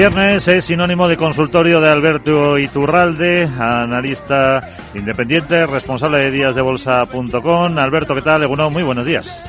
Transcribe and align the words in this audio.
Viernes 0.00 0.48
es 0.48 0.64
sinónimo 0.64 1.06
de 1.06 1.18
consultorio 1.18 1.78
de 1.78 1.90
Alberto 1.90 2.56
Iturralde, 2.56 3.42
analista 3.42 4.58
independiente, 4.94 5.66
responsable 5.66 6.20
de 6.20 6.30
díasdebolsa.com. 6.30 7.78
Alberto, 7.78 8.14
¿qué 8.14 8.22
tal? 8.22 8.42
Egunon, 8.42 8.72
muy 8.72 8.82
buenos 8.82 9.04
días. 9.04 9.44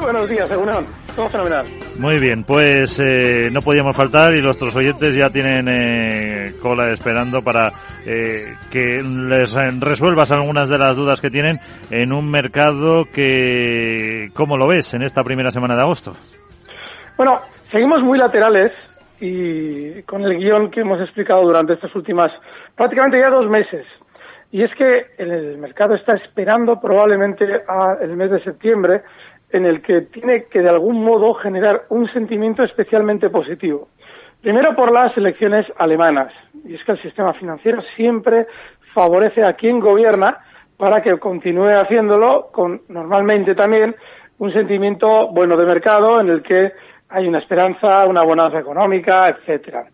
Buenos 0.00 0.26
días, 0.26 0.50
Egunon. 0.50 0.86
Todo 1.14 1.28
fenomenal. 1.28 1.66
Muy 1.98 2.18
bien, 2.18 2.44
pues 2.44 2.98
eh, 2.98 3.50
no 3.52 3.60
podíamos 3.60 3.94
faltar 3.94 4.34
y 4.34 4.40
nuestros 4.40 4.74
oyentes 4.74 5.14
ya 5.14 5.28
tienen 5.28 5.68
eh, 5.68 6.54
cola 6.62 6.88
esperando 6.90 7.42
para 7.42 7.68
eh, 8.06 8.54
que 8.70 9.02
les 9.02 9.54
resuelvas 9.80 10.32
algunas 10.32 10.70
de 10.70 10.78
las 10.78 10.96
dudas 10.96 11.20
que 11.20 11.28
tienen 11.28 11.60
en 11.90 12.10
un 12.10 12.30
mercado 12.30 13.04
que, 13.04 14.30
¿cómo 14.32 14.56
lo 14.56 14.66
ves 14.66 14.94
en 14.94 15.02
esta 15.02 15.22
primera 15.22 15.50
semana 15.50 15.74
de 15.74 15.82
agosto? 15.82 16.16
Bueno, 17.18 17.38
seguimos 17.70 18.02
muy 18.02 18.18
laterales 18.18 18.93
y 19.26 20.02
con 20.02 20.22
el 20.22 20.36
guion 20.36 20.70
que 20.70 20.80
hemos 20.80 21.00
explicado 21.00 21.42
durante 21.42 21.72
estas 21.72 21.94
últimas 21.94 22.30
prácticamente 22.74 23.18
ya 23.18 23.30
dos 23.30 23.48
meses. 23.48 23.86
Y 24.50 24.62
es 24.62 24.74
que 24.74 25.06
el 25.16 25.56
mercado 25.58 25.94
está 25.94 26.14
esperando 26.16 26.78
probablemente 26.80 27.62
el 28.02 28.16
mes 28.16 28.30
de 28.30 28.40
septiembre 28.40 29.02
en 29.50 29.64
el 29.64 29.80
que 29.80 30.02
tiene 30.02 30.44
que 30.44 30.60
de 30.60 30.68
algún 30.68 31.02
modo 31.02 31.32
generar 31.34 31.86
un 31.88 32.06
sentimiento 32.08 32.62
especialmente 32.62 33.30
positivo. 33.30 33.88
Primero 34.42 34.76
por 34.76 34.92
las 34.92 35.16
elecciones 35.16 35.66
alemanas. 35.78 36.32
Y 36.64 36.74
es 36.74 36.84
que 36.84 36.92
el 36.92 37.00
sistema 37.00 37.32
financiero 37.32 37.80
siempre 37.96 38.46
favorece 38.92 39.42
a 39.42 39.54
quien 39.54 39.80
gobierna 39.80 40.38
para 40.76 41.00
que 41.02 41.18
continúe 41.18 41.70
haciéndolo 41.70 42.48
con 42.52 42.82
normalmente 42.88 43.54
también 43.54 43.96
un 44.38 44.52
sentimiento 44.52 45.28
bueno 45.28 45.56
de 45.56 45.64
mercado 45.64 46.20
en 46.20 46.28
el 46.28 46.42
que 46.42 46.72
hay 47.14 47.28
una 47.28 47.38
esperanza, 47.38 48.06
una 48.06 48.22
bonanza 48.22 48.58
económica, 48.58 49.28
etcétera. 49.28 49.86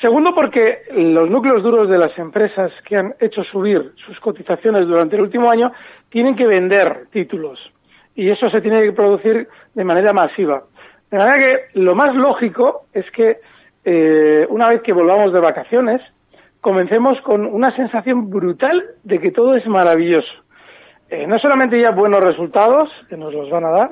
Segundo, 0.00 0.34
porque 0.34 0.78
los 0.94 1.28
núcleos 1.28 1.62
duros 1.62 1.88
de 1.88 1.98
las 1.98 2.18
empresas 2.18 2.72
que 2.84 2.96
han 2.96 3.14
hecho 3.20 3.44
subir 3.44 3.92
sus 4.06 4.18
cotizaciones 4.20 4.86
durante 4.86 5.16
el 5.16 5.22
último 5.22 5.50
año 5.50 5.70
tienen 6.08 6.34
que 6.34 6.46
vender 6.46 7.06
títulos 7.10 7.60
y 8.14 8.30
eso 8.30 8.48
se 8.50 8.60
tiene 8.60 8.82
que 8.82 8.92
producir 8.92 9.48
de 9.74 9.84
manera 9.84 10.12
masiva. 10.12 10.64
De 11.10 11.18
manera 11.18 11.38
que 11.38 11.80
lo 11.80 11.94
más 11.94 12.14
lógico 12.14 12.86
es 12.92 13.08
que 13.10 13.38
eh, 13.84 14.46
una 14.48 14.68
vez 14.68 14.82
que 14.82 14.92
volvamos 14.92 15.32
de 15.32 15.40
vacaciones, 15.40 16.00
comencemos 16.60 17.20
con 17.20 17.44
una 17.44 17.74
sensación 17.76 18.30
brutal 18.30 18.82
de 19.02 19.18
que 19.18 19.30
todo 19.30 19.54
es 19.54 19.66
maravilloso. 19.66 20.32
Eh, 21.10 21.26
no 21.26 21.38
solamente 21.38 21.78
ya 21.80 21.90
buenos 21.90 22.22
resultados, 22.22 22.90
que 23.08 23.16
nos 23.16 23.34
los 23.34 23.50
van 23.50 23.64
a 23.66 23.70
dar, 23.70 23.90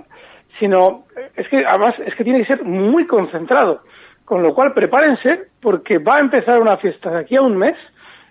sino 0.59 1.05
es 1.37 1.49
que 1.49 1.65
además 1.65 1.95
es 2.05 2.15
que 2.15 2.25
tiene 2.25 2.41
que 2.41 2.47
ser 2.47 2.65
muy 2.65 3.07
concentrado. 3.07 3.83
Con 4.25 4.43
lo 4.43 4.55
cual 4.55 4.73
prepárense 4.73 5.49
porque 5.61 5.99
va 5.99 6.17
a 6.17 6.21
empezar 6.21 6.61
una 6.61 6.77
fiesta 6.77 7.11
de 7.11 7.19
aquí 7.19 7.37
a 7.37 7.43
un 7.43 7.57
mes. 7.57 7.77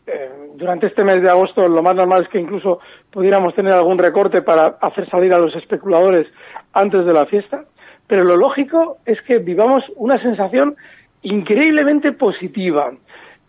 Eh, 0.08 0.30
durante 0.56 0.88
este 0.88 1.04
mes 1.04 1.22
de 1.22 1.30
agosto 1.30 1.68
lo 1.68 1.84
más 1.84 1.96
normal 1.96 2.24
es 2.24 2.30
que 2.30 2.40
incluso 2.40 2.80
pudiéramos 3.12 3.54
tener 3.54 3.74
algún 3.74 3.98
recorte 3.98 4.42
para 4.42 4.78
hacer 4.82 5.08
salir 5.10 5.34
a 5.34 5.38
los 5.38 5.56
especuladores 5.56 6.28
antes 6.74 7.06
de 7.06 7.14
la 7.14 7.26
fiesta. 7.26 7.66
Pero 8.08 8.24
lo 8.24 8.38
lógico 8.38 8.98
es 9.06 9.22
que 9.22 9.38
vivamos 9.38 9.84
una 9.96 10.18
sensación 10.20 10.76
increíblemente 11.22 12.12
positiva. 12.12 12.92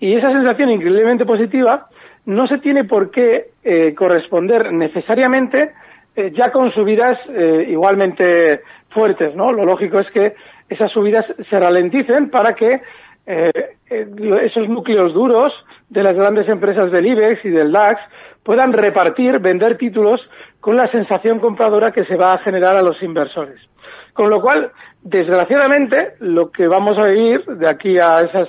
Y 0.01 0.15
esa 0.15 0.33
sensación 0.33 0.71
increíblemente 0.71 1.25
positiva 1.25 1.89
no 2.27 2.47
se 2.47 2.59
tiene 2.59 2.85
por 2.85 3.11
qué 3.11 3.51
eh, 3.63 3.95
corresponder 3.95 4.73
necesariamente 4.73 5.73
eh, 6.17 6.33
ya 6.35 6.51
con 6.51 6.73
subidas 6.73 7.19
eh, 7.29 7.67
igualmente 7.69 8.63
fuertes, 8.91 9.35
¿no? 9.37 9.53
Lo 9.53 9.65
lógico 9.65 10.01
es 10.01 10.11
que 10.11 10.35
esas 10.69 10.91
subidas 10.91 11.25
se 11.49 11.59
ralenticen 11.59 12.31
para 12.31 12.55
que 12.55 12.81
eh, 13.27 13.77
esos 13.89 14.69
núcleos 14.69 15.15
duros 15.15 15.53
de 15.89 16.03
las 16.03 16.17
grandes 16.17 16.49
empresas 16.49 16.91
del 16.91 17.07
IBEX 17.07 17.45
y 17.45 17.51
del 17.51 17.71
DAX 17.71 18.01
puedan 18.43 18.73
repartir, 18.73 19.39
vender 19.39 19.77
títulos 19.77 20.21
con 20.61 20.77
la 20.77 20.91
sensación 20.91 21.39
compradora 21.39 21.93
que 21.93 22.05
se 22.05 22.17
va 22.17 22.35
a 22.35 22.39
generar 22.39 22.77
a 22.77 22.83
los 22.83 23.01
inversores. 23.03 23.61
Con 24.13 24.31
lo 24.31 24.41
cual, 24.41 24.73
desgraciadamente, 25.03 26.15
lo 26.19 26.51
que 26.51 26.67
vamos 26.67 26.99
a 26.99 27.07
vivir 27.07 27.45
de 27.45 27.71
aquí 27.71 27.99
a 27.99 28.17
esas, 28.17 28.49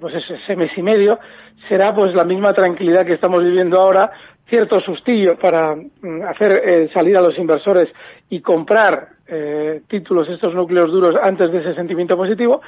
pues 0.00 0.14
ese 0.14 0.56
mes 0.56 0.76
y 0.76 0.82
medio 0.82 1.18
será 1.68 1.94
pues 1.94 2.14
la 2.14 2.24
misma 2.24 2.52
tranquilidad 2.52 3.06
que 3.06 3.14
estamos 3.14 3.42
viviendo 3.42 3.80
ahora 3.80 4.10
cierto 4.52 4.80
sustillo 4.80 5.38
para 5.38 5.74
mm, 5.74 6.22
hacer 6.28 6.62
eh, 6.62 6.90
salir 6.92 7.16
a 7.16 7.22
los 7.22 7.38
inversores 7.38 7.88
y 8.28 8.42
comprar 8.42 9.08
eh, 9.26 9.80
títulos, 9.88 10.28
estos 10.28 10.54
núcleos 10.54 10.92
duros, 10.92 11.16
antes 11.22 11.50
de 11.50 11.60
ese 11.60 11.74
sentimiento 11.74 12.18
positivo, 12.18 12.60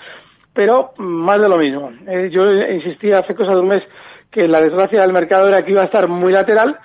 pero 0.55 0.95
más 0.97 1.39
de 1.43 1.49
lo 1.51 1.59
mismo. 1.59 1.93
Eh, 2.07 2.31
yo 2.33 2.51
insistía 2.51 3.19
hace 3.19 3.35
cosa 3.35 3.53
de 3.53 3.61
un 3.61 3.69
mes 3.69 3.83
que 4.31 4.49
la 4.49 4.63
desgracia 4.63 5.03
del 5.03 5.13
mercado 5.13 5.47
era 5.47 5.63
que 5.63 5.73
iba 5.73 5.83
a 5.83 5.85
estar 5.85 6.09
muy 6.09 6.33
lateral 6.33 6.79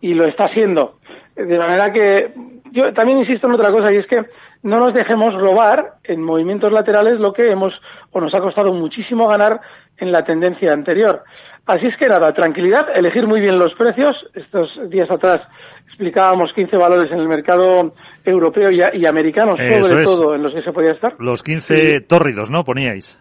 y 0.00 0.14
lo 0.14 0.24
está 0.24 0.46
siendo. 0.50 0.98
De 1.34 1.58
manera 1.58 1.92
que 1.92 2.30
yo 2.70 2.92
también 2.92 3.18
insisto 3.18 3.48
en 3.48 3.54
otra 3.54 3.72
cosa 3.72 3.92
y 3.92 3.96
es 3.96 4.06
que 4.06 4.24
no 4.64 4.78
nos 4.78 4.94
dejemos 4.94 5.34
robar 5.34 5.92
en 6.02 6.22
movimientos 6.22 6.72
laterales 6.72 7.20
lo 7.20 7.32
que 7.32 7.50
hemos 7.50 7.74
o 8.10 8.20
nos 8.20 8.34
ha 8.34 8.40
costado 8.40 8.72
muchísimo 8.72 9.28
ganar 9.28 9.60
en 9.98 10.10
la 10.10 10.24
tendencia 10.24 10.72
anterior. 10.72 11.22
Así 11.66 11.86
es 11.86 11.96
que 11.98 12.08
nada, 12.08 12.32
tranquilidad, 12.32 12.86
elegir 12.94 13.26
muy 13.26 13.40
bien 13.40 13.58
los 13.58 13.74
precios. 13.74 14.16
Estos 14.34 14.70
días 14.88 15.10
atrás 15.10 15.42
explicábamos 15.86 16.52
15 16.54 16.76
valores 16.78 17.12
en 17.12 17.20
el 17.20 17.28
mercado 17.28 17.92
europeo 18.24 18.70
y, 18.70 19.06
americano, 19.06 19.54
sobre 19.56 20.04
todo 20.04 20.34
en 20.34 20.42
los 20.42 20.54
que 20.54 20.62
se 20.62 20.72
podía 20.72 20.92
estar. 20.92 21.14
Los 21.18 21.42
15 21.42 22.00
tórridos, 22.08 22.50
¿no? 22.50 22.64
Poníais. 22.64 23.20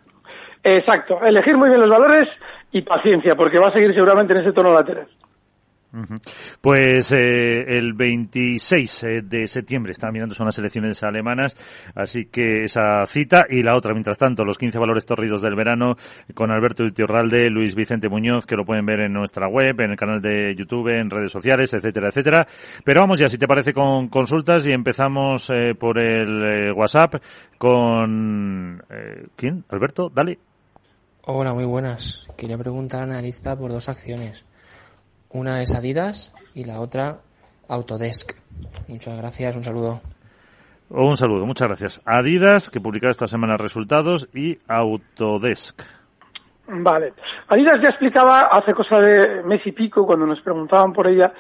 Exacto, 0.64 1.20
elegir 1.26 1.58
muy 1.58 1.68
bien 1.68 1.82
los 1.82 1.90
valores 1.90 2.30
y 2.72 2.82
paciencia, 2.84 3.36
porque 3.36 3.60
va 3.60 3.68
a 3.68 3.74
seguir 3.74 3.94
seguramente 3.94 4.34
en 4.34 4.42
ese 4.42 4.54
tono 4.54 4.74
lateral. 4.74 5.08
Pues 6.60 7.12
eh, 7.12 7.78
el 7.78 7.94
26 7.94 9.04
eh, 9.04 9.08
de 9.24 9.46
septiembre 9.46 9.92
están 9.92 10.12
mirando 10.12 10.34
son 10.34 10.48
las 10.48 10.58
elecciones 10.58 11.04
alemanas, 11.04 11.56
así 11.94 12.26
que 12.32 12.64
esa 12.64 13.06
cita 13.06 13.46
y 13.48 13.62
la 13.62 13.76
otra, 13.78 13.94
mientras 13.94 14.18
tanto, 14.18 14.44
los 14.44 14.58
15 14.58 14.80
valores 14.80 15.06
torridos 15.06 15.42
del 15.44 15.56
verano 15.56 15.96
con 16.34 16.50
Alberto 16.50 16.84
Ultiorralde, 16.84 17.50
Luis 17.52 17.76
Vicente 17.76 18.10
Muñoz, 18.10 18.48
que 18.48 18.56
lo 18.56 18.66
pueden 18.66 18.88
ver 18.88 19.02
en 19.02 19.14
nuestra 19.14 19.48
web, 19.48 19.80
en 19.82 19.92
el 19.92 19.98
canal 19.98 20.20
de 20.20 20.56
YouTube, 20.56 20.88
en 20.88 21.12
redes 21.12 21.32
sociales, 21.32 21.72
etcétera, 21.74 22.08
etcétera. 22.10 22.48
Pero 22.84 23.02
vamos 23.02 23.20
ya, 23.20 23.28
si 23.28 23.38
te 23.38 23.48
parece, 23.48 23.72
con 23.72 24.08
consultas 24.08 24.66
y 24.66 24.72
empezamos 24.72 25.48
eh, 25.52 25.76
por 25.80 26.00
el 26.00 26.74
WhatsApp 26.74 27.16
con... 27.60 28.82
¿Quién? 29.36 29.64
Alberto, 29.70 30.10
dale. 30.10 30.40
Hola, 31.26 31.54
muy 31.54 31.66
buenas. 31.66 32.28
Quería 32.36 32.58
preguntar 32.58 33.04
al 33.04 33.12
analista 33.12 33.56
por 33.56 33.72
dos 33.72 33.90
acciones. 33.90 34.46
Una 35.34 35.64
es 35.64 35.74
Adidas 35.74 36.32
y 36.54 36.64
la 36.64 36.80
otra 36.80 37.18
Autodesk. 37.68 38.38
Muchas 38.88 39.18
gracias, 39.18 39.56
un 39.56 39.64
saludo. 39.64 40.02
Un 40.92 41.18
saludo, 41.18 41.48
muchas 41.48 41.68
gracias. 41.70 42.02
Adidas, 42.06 42.70
que 42.70 42.80
publica 42.80 43.10
esta 43.10 43.28
semana 43.28 43.58
resultados, 43.58 44.30
y 44.36 44.60
Autodesk. 44.68 45.82
Vale. 46.68 47.14
Adidas 47.48 47.82
ya 47.82 47.90
explicaba 47.90 48.50
hace 48.52 48.76
cosa 48.76 49.00
de 49.00 49.42
mes 49.42 49.66
y 49.66 49.72
pico, 49.72 50.06
cuando 50.06 50.28
nos 50.28 50.40
preguntaban 50.42 50.94
por 50.94 51.08
ella, 51.08 51.34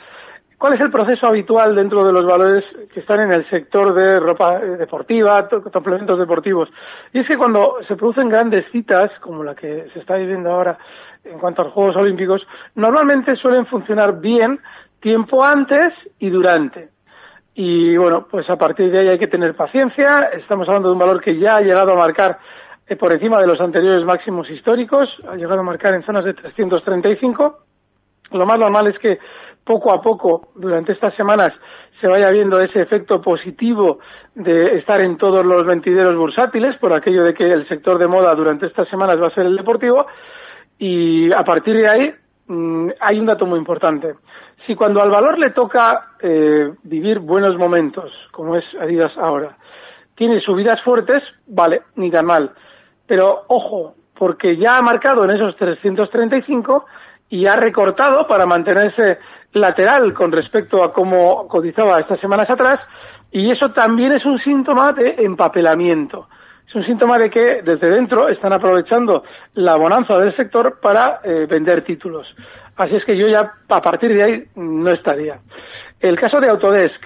cuál 0.63 0.75
es 0.75 0.79
el 0.79 0.91
proceso 0.91 1.27
habitual 1.27 1.75
dentro 1.75 2.05
de 2.05 2.13
los 2.13 2.25
valores 2.25 2.63
que 2.93 3.01
están 3.01 3.19
en 3.19 3.33
el 3.33 3.45
sector 3.49 3.93
de 3.93 4.17
ropa 4.17 4.59
deportiva, 4.59 5.49
complementos 5.49 6.17
deportivos. 6.17 6.69
Y 7.11 7.19
es 7.19 7.27
que 7.27 7.35
cuando 7.35 7.79
se 7.85 7.97
producen 7.97 8.29
grandes 8.29 8.63
citas, 8.71 9.11
como 9.19 9.43
la 9.43 9.55
que 9.55 9.89
se 9.91 9.99
está 9.99 10.15
viviendo 10.15 10.49
ahora 10.49 10.77
en 11.25 11.37
cuanto 11.37 11.61
a 11.61 11.65
los 11.65 11.73
Juegos 11.73 11.97
Olímpicos, 11.97 12.47
normalmente 12.75 13.35
suelen 13.35 13.65
funcionar 13.65 14.21
bien 14.21 14.57
tiempo 15.01 15.43
antes 15.43 15.93
y 16.19 16.29
durante. 16.29 16.91
Y 17.55 17.97
bueno, 17.97 18.25
pues 18.31 18.49
a 18.49 18.55
partir 18.55 18.89
de 18.89 18.99
ahí 18.99 19.07
hay 19.09 19.19
que 19.19 19.27
tener 19.27 19.57
paciencia. 19.57 20.29
Estamos 20.31 20.65
hablando 20.69 20.87
de 20.87 20.93
un 20.93 20.99
valor 20.99 21.21
que 21.21 21.37
ya 21.37 21.57
ha 21.57 21.61
llegado 21.61 21.91
a 21.91 21.97
marcar 21.97 22.39
eh, 22.87 22.95
por 22.95 23.11
encima 23.11 23.37
de 23.41 23.47
los 23.47 23.59
anteriores 23.59 24.05
máximos 24.05 24.49
históricos, 24.49 25.09
ha 25.27 25.35
llegado 25.35 25.59
a 25.59 25.63
marcar 25.63 25.93
en 25.93 26.03
zonas 26.03 26.23
de 26.23 26.33
335 26.33 27.65
Lo 28.31 28.45
más 28.45 28.57
normal 28.57 28.87
es 28.87 28.97
que 28.97 29.19
poco 29.63 29.93
a 29.93 30.01
poco, 30.01 30.49
durante 30.55 30.91
estas 30.91 31.13
semanas, 31.15 31.53
se 32.01 32.07
vaya 32.07 32.29
viendo 32.31 32.59
ese 32.59 32.81
efecto 32.81 33.21
positivo 33.21 33.99
de 34.35 34.77
estar 34.77 34.99
en 35.01 35.17
todos 35.17 35.45
los 35.45 35.65
ventideros 35.65 36.15
bursátiles, 36.15 36.75
por 36.77 36.93
aquello 36.93 37.23
de 37.23 37.33
que 37.33 37.49
el 37.49 37.67
sector 37.67 37.97
de 37.97 38.07
moda 38.07 38.35
durante 38.35 38.65
estas 38.65 38.87
semanas 38.89 39.21
va 39.21 39.27
a 39.27 39.33
ser 39.33 39.45
el 39.45 39.55
deportivo, 39.55 40.05
y 40.77 41.31
a 41.31 41.43
partir 41.43 41.77
de 41.77 41.87
ahí 41.87 42.13
mm, 42.47 42.89
hay 42.99 43.19
un 43.19 43.25
dato 43.25 43.45
muy 43.45 43.57
importante. 43.57 44.15
Si 44.65 44.75
cuando 44.75 45.01
al 45.01 45.09
valor 45.09 45.39
le 45.39 45.51
toca 45.51 46.15
eh, 46.19 46.73
vivir 46.83 47.19
buenos 47.19 47.57
momentos, 47.57 48.11
como 48.31 48.55
es 48.55 48.65
Adidas 48.79 49.17
ahora, 49.17 49.57
tiene 50.15 50.39
subidas 50.39 50.81
fuertes, 50.83 51.23
vale, 51.47 51.83
ni 51.95 52.11
tan 52.11 52.25
mal. 52.25 52.51
Pero 53.07 53.43
ojo, 53.47 53.95
porque 54.17 54.57
ya 54.57 54.77
ha 54.77 54.81
marcado 54.81 55.23
en 55.23 55.31
esos 55.31 55.55
335 55.55 56.85
y 57.29 57.47
ha 57.47 57.55
recortado 57.55 58.27
para 58.27 58.45
mantenerse 58.45 59.17
lateral 59.53 60.13
con 60.13 60.31
respecto 60.31 60.83
a 60.83 60.93
cómo 60.93 61.47
cotizaba 61.47 61.99
estas 61.99 62.19
semanas 62.19 62.49
atrás 62.49 62.79
y 63.31 63.49
eso 63.51 63.71
también 63.71 64.11
es 64.13 64.25
un 64.25 64.39
síntoma 64.39 64.91
de 64.91 65.15
empapelamiento. 65.19 66.27
Es 66.67 66.75
un 66.75 66.85
síntoma 66.85 67.17
de 67.17 67.29
que 67.29 67.61
desde 67.61 67.89
dentro 67.89 68.29
están 68.29 68.53
aprovechando 68.53 69.23
la 69.55 69.75
bonanza 69.75 70.17
del 70.17 70.35
sector 70.35 70.79
para 70.79 71.19
eh, 71.23 71.45
vender 71.49 71.83
títulos. 71.83 72.33
Así 72.75 72.95
es 72.95 73.05
que 73.05 73.17
yo 73.17 73.27
ya 73.27 73.53
a 73.69 73.81
partir 73.81 74.15
de 74.15 74.23
ahí 74.23 74.43
no 74.55 74.91
estaría. 74.91 75.39
El 75.99 76.19
caso 76.19 76.39
de 76.39 76.49
Autodesk 76.49 77.01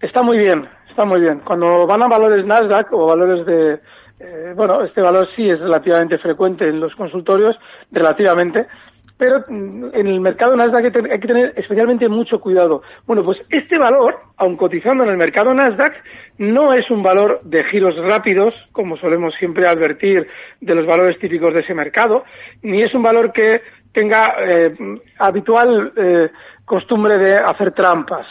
está 0.00 0.22
muy 0.22 0.38
bien, 0.38 0.68
está 0.88 1.04
muy 1.04 1.20
bien. 1.20 1.40
Cuando 1.40 1.86
van 1.86 2.02
a 2.02 2.08
valores 2.08 2.44
Nasdaq 2.44 2.92
o 2.92 3.06
valores 3.06 3.44
de, 3.46 3.80
eh, 4.20 4.52
bueno, 4.54 4.82
este 4.82 5.00
valor 5.00 5.28
sí 5.34 5.48
es 5.50 5.58
relativamente 5.58 6.18
frecuente 6.18 6.68
en 6.68 6.78
los 6.78 6.94
consultorios, 6.94 7.58
relativamente, 7.90 8.66
pero 9.16 9.44
mm, 9.48 9.86
en 9.92 10.06
el 10.06 10.20
mercado 10.20 10.56
Nasdaq 10.56 10.84
hay 10.84 11.20
que 11.20 11.26
tener 11.28 11.52
especialmente 11.56 12.08
mucho 12.08 12.40
cuidado. 12.40 12.82
Bueno, 13.06 13.24
pues 13.24 13.38
este 13.50 13.78
valor, 13.78 14.16
aun 14.36 14.56
cotizando 14.56 15.04
en 15.04 15.10
el 15.10 15.16
mercado 15.16 15.54
Nasdaq, 15.54 15.94
no 16.38 16.72
es 16.72 16.90
un 16.90 17.02
valor 17.02 17.40
de 17.42 17.64
giros 17.64 17.96
rápidos, 17.96 18.54
como 18.72 18.96
solemos 18.96 19.34
siempre 19.34 19.66
advertir 19.66 20.26
de 20.60 20.74
los 20.74 20.86
valores 20.86 21.18
típicos 21.18 21.54
de 21.54 21.60
ese 21.60 21.74
mercado, 21.74 22.24
ni 22.62 22.82
es 22.82 22.94
un 22.94 23.02
valor 23.02 23.32
que 23.32 23.62
tenga 23.92 24.34
eh, 24.40 24.74
habitual 25.18 25.92
eh, 25.96 26.30
costumbre 26.64 27.18
de 27.18 27.36
hacer 27.36 27.72
trampas. 27.72 28.26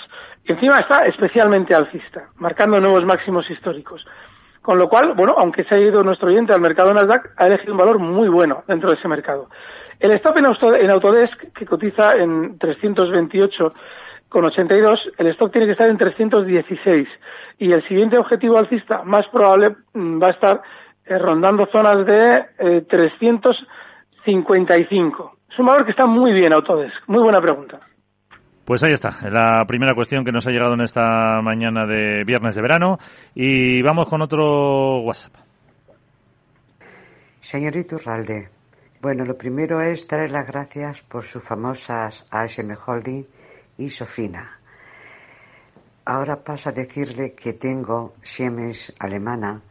Encima 0.45 0.79
está 0.79 1.05
especialmente 1.05 1.75
alcista, 1.75 2.29
marcando 2.37 2.79
nuevos 2.79 3.05
máximos 3.05 3.49
históricos. 3.49 4.05
Con 4.61 4.77
lo 4.77 4.89
cual, 4.89 5.13
bueno, 5.15 5.35
aunque 5.37 5.63
se 5.63 5.73
ha 5.73 5.79
ido 5.79 6.01
nuestro 6.01 6.29
oyente 6.29 6.53
al 6.53 6.61
mercado 6.61 6.93
Nasdaq, 6.93 7.31
ha 7.37 7.47
elegido 7.47 7.73
un 7.73 7.79
valor 7.79 7.99
muy 7.99 8.29
bueno 8.29 8.63
dentro 8.67 8.89
de 8.89 8.95
ese 8.95 9.07
mercado. 9.07 9.49
El 10.01 10.11
stop 10.13 10.37
en, 10.37 10.45
Autodesk, 10.89 11.53
que 11.53 11.65
cotiza 11.65 12.15
en 12.15 12.57
328,82, 12.57 15.11
el 15.15 15.27
stop 15.27 15.51
tiene 15.51 15.67
que 15.67 15.73
estar 15.73 15.87
en 15.87 15.99
316 15.99 17.07
y 17.59 17.71
el 17.71 17.87
siguiente 17.87 18.17
objetivo 18.17 18.57
alcista 18.57 19.03
más 19.03 19.27
probable 19.27 19.75
mm, 19.93 20.19
va 20.19 20.29
a 20.29 20.31
estar 20.31 20.63
eh, 21.05 21.19
rondando 21.19 21.67
zonas 21.67 22.03
de 22.07 22.45
355. 22.89 24.63
Eh, 24.65 24.87
es 25.51 25.59
un 25.59 25.67
valor 25.67 25.85
que 25.85 25.91
está 25.91 26.07
muy 26.07 26.33
bien 26.33 26.51
Autodesk. 26.51 27.07
Muy 27.07 27.21
buena 27.21 27.39
pregunta. 27.39 27.79
Pues 28.65 28.83
ahí 28.83 28.93
está, 28.93 29.19
la 29.29 29.63
primera 29.67 29.93
cuestión 29.93 30.25
que 30.25 30.31
nos 30.31 30.47
ha 30.47 30.51
llegado 30.51 30.73
en 30.73 30.81
esta 30.81 31.43
mañana 31.43 31.85
de 31.85 32.23
viernes 32.25 32.55
de 32.55 32.63
verano. 32.63 32.97
Y 33.35 33.83
vamos 33.83 34.09
con 34.09 34.23
otro 34.23 35.01
WhatsApp. 35.01 35.35
Señorito 37.39 37.97
Urralde, 37.97 38.49
bueno, 39.01 39.25
lo 39.25 39.35
primero 39.35 39.81
es 39.81 40.07
darle 40.07 40.29
las 40.29 40.45
gracias 40.45 41.01
por 41.01 41.23
sus 41.23 41.43
famosas 41.43 42.23
ASM 42.29 42.77
Holding 42.85 43.25
y 43.79 43.89
Sofina. 43.89 44.59
Ahora 46.05 46.43
paso 46.43 46.69
a 46.69 46.71
decirle 46.71 47.33
que 47.33 47.53
tengo 47.53 48.13
Siemens 48.21 48.93
alemana 48.99 49.63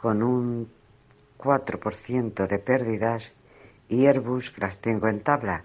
con 0.00 0.22
un 0.22 0.70
4% 1.38 2.46
de 2.46 2.58
pérdidas 2.60 3.32
y 3.88 4.06
Airbus 4.06 4.56
las 4.58 4.78
tengo 4.78 5.08
en 5.08 5.24
tabla. 5.24 5.64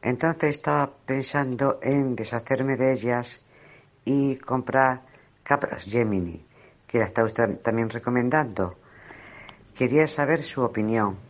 Entonces 0.00 0.56
estaba 0.56 0.90
pensando 1.04 1.80
en 1.82 2.16
deshacerme 2.16 2.76
de 2.76 2.94
ellas 2.94 3.44
y 4.06 4.36
comprar 4.36 5.02
Capras 5.42 5.84
Gemini, 5.84 6.46
que 6.86 6.98
la 6.98 7.06
está 7.06 7.24
usted 7.24 7.58
también 7.60 7.90
recomendando. 7.90 8.78
Quería 9.76 10.06
saber 10.06 10.40
su 10.40 10.62
opinión. 10.62 11.27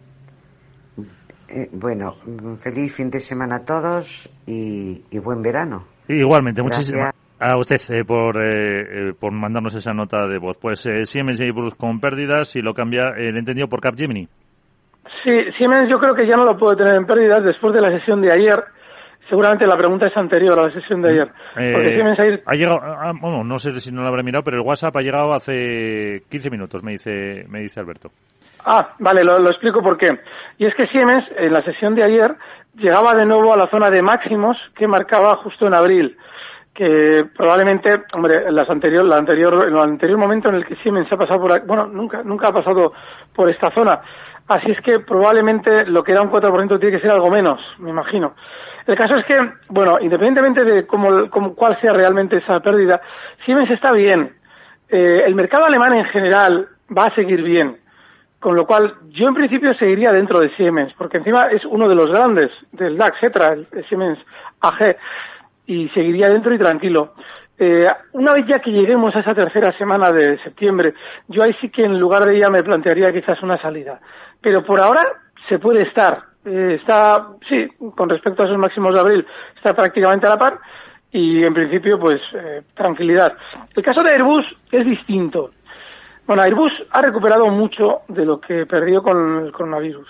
Eh, 1.49 1.69
bueno, 1.73 2.15
feliz 2.63 2.95
fin 2.95 3.11
de 3.11 3.21
semana 3.21 3.57
a 3.57 3.65
todos 3.65 4.31
y, 4.47 5.19
buen 5.19 5.43
verano. 5.43 5.85
Igualmente, 6.09 6.63
muchísimas 6.63 7.15
a 7.41 7.57
usted 7.57 7.77
eh, 7.91 8.05
por, 8.05 8.37
eh, 8.43 9.13
por 9.19 9.33
mandarnos 9.33 9.75
esa 9.75 9.93
nota 9.93 10.27
de 10.27 10.39
voz. 10.39 10.59
Pues 10.59 10.87
Siemens 11.05 11.41
y 11.41 11.51
Bruce 11.51 11.77
con 11.77 12.01
pérdidas 12.01 12.55
y 12.57 12.61
lo 12.61 12.75
cambia 12.75 13.11
el 13.17 13.37
entendido 13.37 13.69
por 13.69 13.81
Capgemini. 13.81 14.29
Sí, 15.23 15.31
Siemens 15.57 15.89
yo 15.89 15.99
creo 15.99 16.15
que 16.15 16.27
ya 16.27 16.37
no 16.37 16.45
lo 16.45 16.59
puede 16.59 16.77
tener 16.77 16.97
en 16.97 17.07
pérdidas 17.07 17.45
después 17.45 17.73
de 17.73 17.81
la 17.81 17.91
sesión 17.99 18.21
de 18.21 18.33
ayer. 18.33 18.63
Seguramente 19.29 19.67
la 19.67 19.77
pregunta 19.77 20.07
es 20.07 20.17
anterior 20.17 20.59
a 20.59 20.65
la 20.65 20.71
sesión 20.73 21.01
de 21.01 21.11
ayer. 21.11 21.29
Porque 21.55 21.95
Siemens 21.95 22.19
ha, 22.19 22.55
llegado, 22.55 22.81
ah, 22.83 23.13
bueno, 23.21 23.45
no 23.45 23.59
sé 23.59 23.79
si 23.81 23.93
no 23.93 24.03
lo 24.03 24.09
habrá 24.09 24.23
mirado, 24.23 24.43
pero 24.43 24.57
el 24.57 24.67
WhatsApp 24.67 24.97
ha 24.97 25.03
llegado 25.03 25.35
hace 25.35 26.23
15 26.31 26.51
minutos, 26.51 26.83
me 26.83 26.93
dice, 26.93 27.45
me 27.49 27.61
dice 27.61 27.79
Alberto. 27.81 28.11
Ah, 28.65 28.95
vale, 28.99 29.25
lo, 29.25 29.39
explico 29.49 29.83
por 29.83 29.97
qué. 29.97 30.21
Y 30.59 30.67
es 30.67 30.75
que 30.75 30.87
Siemens, 30.89 31.25
en 31.37 31.53
la 31.53 31.63
sesión 31.63 31.95
de 31.95 32.03
ayer, 32.03 32.35
llegaba 32.75 33.15
de 33.15 33.25
nuevo 33.25 33.53
a 33.53 33.57
la 33.57 33.69
zona 33.69 33.91
de 33.91 34.03
máximos 34.03 34.57
que 34.75 34.87
marcaba 34.87 35.37
justo 35.37 35.67
en 35.67 35.75
abril. 35.75 36.17
Que 36.75 37.27
probablemente, 37.37 38.03
hombre, 38.13 38.51
las 38.53 38.69
anterior, 38.71 39.05
la 39.05 39.17
anterior, 39.17 39.67
en 39.67 39.75
el 39.75 39.81
anterior 39.81 40.19
momento 40.19 40.49
en 40.49 40.57
el 40.57 40.67
que 40.67 40.77
Siemens 40.77 41.13
ha 41.13 41.17
pasado 41.17 41.41
por, 41.41 41.67
bueno, 41.67 41.87
nunca, 41.87 42.23
nunca 42.23 42.49
ha 42.49 42.53
pasado 42.53 42.93
por 43.35 43.49
esta 43.49 43.71
zona. 43.71 44.01
Así 44.49 44.71
es 44.71 44.81
que 44.81 45.01
probablemente 45.01 45.87
lo 45.87 46.03
que 46.03 46.13
era 46.13 46.23
un 46.23 46.31
4% 46.31 46.81
tiene 46.81 46.97
que 46.97 47.03
ser 47.03 47.11
algo 47.11 47.31
menos, 47.31 47.61
me 47.79 47.91
imagino. 47.91 48.35
El 48.87 48.97
caso 48.97 49.17
es 49.17 49.25
que, 49.27 49.37
bueno, 49.69 49.99
independientemente 50.01 50.65
de 50.65 50.87
cómo, 50.87 51.29
cómo 51.29 51.55
cuál 51.55 51.79
sea 51.81 51.93
realmente 51.93 52.39
esa 52.39 52.61
pérdida, 52.61 53.01
Siemens 53.45 53.71
está 53.71 53.93
bien. 53.93 54.37
Eh, 54.89 55.25
el 55.27 55.35
mercado 55.35 55.67
alemán 55.67 55.95
en 55.95 56.07
general 56.07 56.69
va 56.97 57.07
a 57.07 57.15
seguir 57.15 57.43
bien. 57.43 57.77
Con 58.39 58.55
lo 58.55 58.67
cual, 58.67 58.95
yo 59.09 59.29
en 59.29 59.35
principio 59.35 59.75
seguiría 59.75 60.13
dentro 60.13 60.39
de 60.39 60.51
Siemens, 60.51 60.93
porque 60.97 61.19
encima 61.19 61.49
es 61.49 61.65
uno 61.65 61.89
de 61.89 61.95
los 61.97 62.11
grandes 62.11 62.51
del 62.71 62.97
DAX, 62.97 63.17
etcétera, 63.17 63.53
el 63.53 63.85
Siemens 63.89 64.19
AG, 64.61 64.97
y 65.67 65.89
seguiría 65.89 66.29
dentro 66.29 66.55
y 66.55 66.59
tranquilo. 66.59 67.15
Eh, 67.59 67.89
una 68.13 68.35
vez 68.35 68.47
ya 68.47 68.61
que 68.61 68.71
lleguemos 68.71 69.15
a 69.17 69.21
esa 69.21 69.35
tercera 69.35 69.73
semana 69.73 70.13
de 70.13 70.39
septiembre, 70.39 70.95
yo 71.27 71.43
ahí 71.43 71.53
sí 71.61 71.69
que 71.71 71.85
en 71.85 71.99
lugar 71.99 72.25
de 72.25 72.37
ella 72.37 72.51
me 72.51 72.63
plantearía 72.63 73.13
quizás 73.13 73.43
una 73.43 73.59
salida. 73.59 74.01
Pero 74.41 74.65
por 74.65 74.81
ahora 74.81 75.03
se 75.49 75.59
puede 75.59 75.83
estar. 75.83 76.23
Eh, 76.45 76.77
está, 76.81 77.31
sí, 77.49 77.67
con 77.97 78.09
respecto 78.09 78.43
a 78.43 78.47
esos 78.47 78.59
máximos 78.59 78.95
de 78.95 79.01
abril, 79.01 79.27
está 79.57 79.75
prácticamente 79.75 80.27
a 80.27 80.31
la 80.31 80.39
par 80.39 80.61
y 81.11 81.43
en 81.43 81.55
principio, 81.55 81.99
pues, 81.99 82.21
eh, 82.35 82.63
tranquilidad. 82.75 83.37
El 83.75 83.83
caso 83.83 84.03
de 84.03 84.11
Airbus 84.11 84.47
es 84.71 84.85
distinto. 84.85 85.51
Bueno, 86.29 86.43
Airbus 86.43 86.73
ha 86.91 87.01
recuperado 87.01 87.47
mucho 87.47 88.03
de 88.09 88.27
lo 88.27 88.39
que 88.39 88.67
perdió 88.67 89.03
con 89.03 89.47
el 89.47 89.51
coronavirus. 89.51 90.07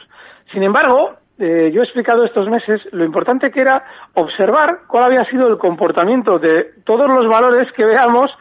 Sin 0.51 0.65
embargo, 0.65 1.13
eh, 1.39 1.71
yo 1.73 1.81
he 1.81 1.85
explicado 1.85 2.25
estos 2.25 2.49
meses 2.49 2.81
lo 2.91 3.05
importante 3.05 3.53
que 3.53 3.61
era 3.61 3.85
observar 4.15 4.81
cuál 4.89 5.05
había 5.05 5.25
sido 5.27 5.47
el 5.47 5.59
comportamiento 5.59 6.41
de 6.41 6.73
todos 6.85 7.09
los 7.09 7.29
valores 7.29 7.71
que 7.71 7.85
veamos 7.85 8.37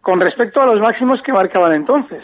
con 0.00 0.20
respecto 0.20 0.60
a 0.60 0.66
los 0.66 0.78
máximos 0.78 1.20
que 1.22 1.32
marcaban 1.32 1.74
entonces. 1.74 2.22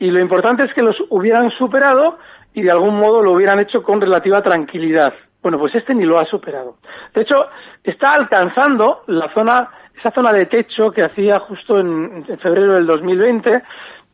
Y 0.00 0.10
lo 0.10 0.18
importante 0.18 0.64
es 0.64 0.74
que 0.74 0.82
los 0.82 0.96
hubieran 1.10 1.52
superado 1.52 2.18
y 2.52 2.62
de 2.62 2.72
algún 2.72 2.98
modo 2.98 3.22
lo 3.22 3.30
hubieran 3.30 3.60
hecho 3.60 3.84
con 3.84 4.00
relativa 4.00 4.42
tranquilidad. 4.42 5.14
Bueno, 5.40 5.56
pues 5.60 5.72
este 5.76 5.94
ni 5.94 6.04
lo 6.04 6.18
ha 6.18 6.24
superado. 6.24 6.78
De 7.14 7.20
hecho, 7.20 7.46
está 7.84 8.14
alcanzando 8.14 9.04
la 9.06 9.32
zona, 9.32 9.70
esa 9.96 10.10
zona 10.10 10.32
de 10.32 10.46
techo 10.46 10.90
que 10.90 11.04
hacía 11.04 11.38
justo 11.38 11.78
en, 11.78 12.24
en 12.26 12.38
febrero 12.40 12.74
del 12.74 12.88
2020 12.88 13.62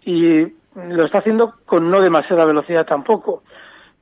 y 0.04 0.46
lo 0.74 1.04
está 1.04 1.18
haciendo 1.18 1.54
con 1.66 1.90
no 1.90 2.00
demasiada 2.00 2.44
velocidad 2.44 2.86
tampoco. 2.86 3.42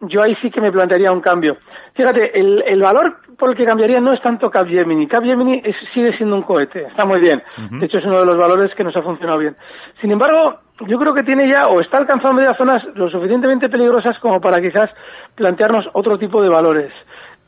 Yo 0.03 0.23
ahí 0.23 0.35
sí 0.41 0.51
que 0.51 0.63
me 0.63 0.73
plantearía 0.73 1.13
un 1.13 1.21
cambio. 1.21 1.59
Fíjate, 1.95 2.39
el, 2.39 2.63
el 2.67 2.81
valor 2.81 3.19
por 3.37 3.51
el 3.51 3.57
que 3.57 3.67
cambiaría 3.67 4.01
no 4.01 4.13
es 4.13 4.23
tanto 4.23 4.51
Capgemini. 4.51 5.07
Capgemini 5.07 5.63
sigue 5.93 6.17
siendo 6.17 6.37
un 6.37 6.43
cohete, 6.43 6.87
está 6.87 7.05
muy 7.05 7.21
bien. 7.21 7.43
De 7.71 7.87
hecho, 7.87 7.99
es 7.99 8.05
uno 8.05 8.21
de 8.21 8.27
los 8.27 8.37
valores 8.37 8.75
que 8.75 8.85
nos 8.85 8.97
ha 8.97 9.03
funcionado 9.03 9.39
bien. 9.39 9.57
Sin 10.01 10.11
embargo, 10.11 10.61
yo 10.87 10.99
creo 10.99 11.13
que 11.13 11.23
tiene 11.23 11.49
ya 11.49 11.67
o 11.67 11.81
está 11.81 11.99
alcanzando 11.99 12.41
ya 12.43 12.55
zonas 12.55 12.83
lo 12.95 13.11
suficientemente 13.11 13.69
peligrosas 13.69 14.19
como 14.21 14.41
para 14.41 14.61
quizás 14.61 14.91
plantearnos 15.35 15.89
otro 15.93 16.19
tipo 16.19 16.43
de 16.43 16.49
valores. 16.49 16.93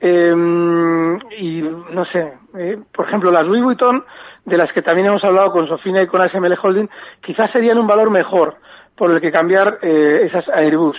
Eh, 0.04 0.34
y 1.38 1.62
no 1.62 2.04
sé, 2.06 2.32
eh, 2.58 2.76
por 2.92 3.06
ejemplo, 3.06 3.30
las 3.30 3.46
Louis 3.46 3.62
Vuitton, 3.62 4.04
de 4.44 4.56
las 4.56 4.72
que 4.72 4.82
también 4.82 5.06
hemos 5.06 5.22
hablado 5.22 5.52
con 5.52 5.68
Sofina 5.68 6.02
y 6.02 6.08
con 6.08 6.20
ASML 6.20 6.58
Holding, 6.60 6.90
quizás 7.20 7.52
serían 7.52 7.78
un 7.78 7.86
valor 7.86 8.10
mejor 8.10 8.56
por 8.96 9.12
el 9.12 9.20
que 9.20 9.30
cambiar 9.30 9.78
eh, 9.80 10.22
esas 10.24 10.48
Airbus. 10.48 10.96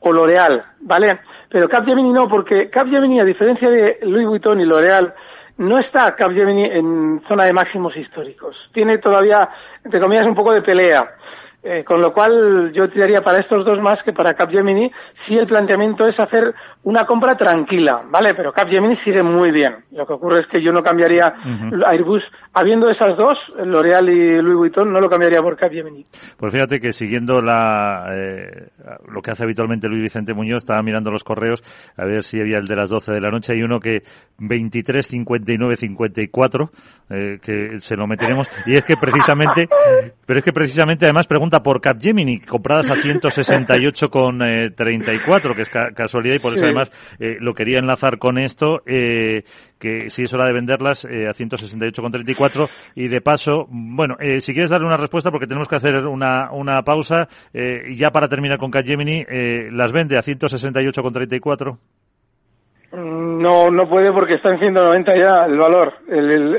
o 0.00 0.10
L'Oreal, 0.10 0.64
¿vale? 0.80 1.20
Pero 1.50 1.68
Capgemini 1.68 2.12
no, 2.14 2.28
porque 2.28 2.70
Capgemini, 2.70 3.20
a 3.20 3.24
diferencia 3.24 3.68
de 3.68 3.98
Louis 4.02 4.26
Vuitton 4.26 4.58
y 4.58 4.64
L'Oreal, 4.64 5.12
no 5.58 5.78
está 5.78 6.16
Capgemini 6.16 6.64
en 6.64 7.22
zona 7.28 7.44
de 7.44 7.52
máximos 7.52 7.94
históricos. 7.94 8.56
Tiene 8.72 8.98
todavía, 8.98 9.50
entre 9.84 10.00
comillas, 10.00 10.26
un 10.26 10.34
poco 10.34 10.54
de 10.54 10.62
pelea. 10.62 11.14
Eh, 11.68 11.82
con 11.82 12.00
lo 12.00 12.12
cual 12.12 12.70
yo 12.72 12.88
tiraría 12.88 13.22
para 13.22 13.40
estos 13.40 13.64
dos 13.64 13.80
más 13.80 14.00
que 14.04 14.12
para 14.12 14.34
Capgemini 14.34 14.88
si 15.26 15.36
el 15.36 15.48
planteamiento 15.48 16.06
es 16.06 16.18
hacer 16.20 16.54
una 16.84 17.04
compra 17.04 17.36
tranquila, 17.36 18.02
¿vale? 18.08 18.34
Pero 18.36 18.52
Capgemini 18.52 18.96
sigue 18.98 19.20
muy 19.20 19.50
bien. 19.50 19.74
Lo 19.90 20.06
que 20.06 20.12
ocurre 20.12 20.42
es 20.42 20.46
que 20.46 20.62
yo 20.62 20.70
no 20.70 20.84
cambiaría 20.84 21.34
Airbus, 21.84 22.22
habiendo 22.54 22.88
esas 22.88 23.16
dos, 23.16 23.36
L'Oreal 23.64 24.08
y 24.08 24.40
Louis 24.40 24.56
Vuitton, 24.56 24.92
no 24.92 25.00
lo 25.00 25.08
cambiaría 25.08 25.40
por 25.42 25.56
Capgemini. 25.56 26.04
Pues 26.36 26.52
fíjate 26.52 26.78
que 26.78 26.92
siguiendo 26.92 27.42
la, 27.42 28.14
eh, 28.14 28.68
lo 29.08 29.20
que 29.20 29.32
hace 29.32 29.42
habitualmente 29.42 29.88
Luis 29.88 30.02
Vicente 30.02 30.34
Muñoz, 30.34 30.58
estaba 30.58 30.80
mirando 30.84 31.10
los 31.10 31.24
correos 31.24 31.64
a 31.96 32.04
ver 32.04 32.22
si 32.22 32.40
había 32.40 32.58
el 32.58 32.68
de 32.68 32.76
las 32.76 32.90
12 32.90 33.10
de 33.10 33.20
la 33.20 33.30
noche. 33.30 33.54
Hay 33.54 33.62
uno 33.62 33.80
que 33.80 34.02
23, 34.38 35.04
59, 35.04 35.74
54, 35.74 36.70
eh, 37.10 37.38
que 37.42 37.80
se 37.80 37.96
lo 37.96 38.06
meteremos. 38.06 38.46
Y 38.66 38.76
es 38.76 38.84
que 38.84 38.94
precisamente, 38.96 39.68
pero 40.26 40.38
es 40.38 40.44
que 40.44 40.52
precisamente 40.52 41.06
además 41.06 41.26
pregunta 41.26 41.55
por 41.62 41.80
Capgemini, 41.80 42.40
compradas 42.40 42.90
a 42.90 42.96
168 42.96 44.08
con 44.08 44.38
34, 44.38 45.54
que 45.54 45.62
es 45.62 45.70
casualidad 45.94 46.36
y 46.36 46.38
por 46.38 46.54
eso 46.54 46.64
además 46.64 46.90
eh, 47.18 47.36
lo 47.40 47.54
quería 47.54 47.78
enlazar 47.78 48.18
con 48.18 48.38
esto, 48.38 48.82
eh, 48.86 49.44
que 49.78 50.08
si 50.10 50.22
es 50.22 50.34
hora 50.34 50.46
de 50.46 50.52
venderlas 50.52 51.04
eh, 51.04 51.28
a 51.28 51.32
168,34 51.32 52.68
y 52.94 53.08
de 53.08 53.20
paso, 53.20 53.66
bueno, 53.68 54.16
eh, 54.20 54.40
si 54.40 54.52
quieres 54.52 54.70
darle 54.70 54.86
una 54.86 54.96
respuesta 54.96 55.30
porque 55.30 55.46
tenemos 55.46 55.68
que 55.68 55.76
hacer 55.76 56.06
una, 56.06 56.50
una 56.52 56.82
pausa 56.82 57.28
eh, 57.52 57.94
ya 57.94 58.10
para 58.10 58.28
terminar 58.28 58.58
con 58.58 58.70
Capgemini, 58.70 59.24
eh, 59.28 59.68
¿las 59.70 59.92
vende 59.92 60.16
a 60.16 60.22
168,34? 60.22 61.78
No, 62.96 63.70
no 63.70 63.86
puede 63.86 64.10
porque 64.10 64.34
está 64.34 64.50
en 64.50 64.58
190 64.58 65.16
ya 65.16 65.44
el 65.44 65.58
valor. 65.58 65.92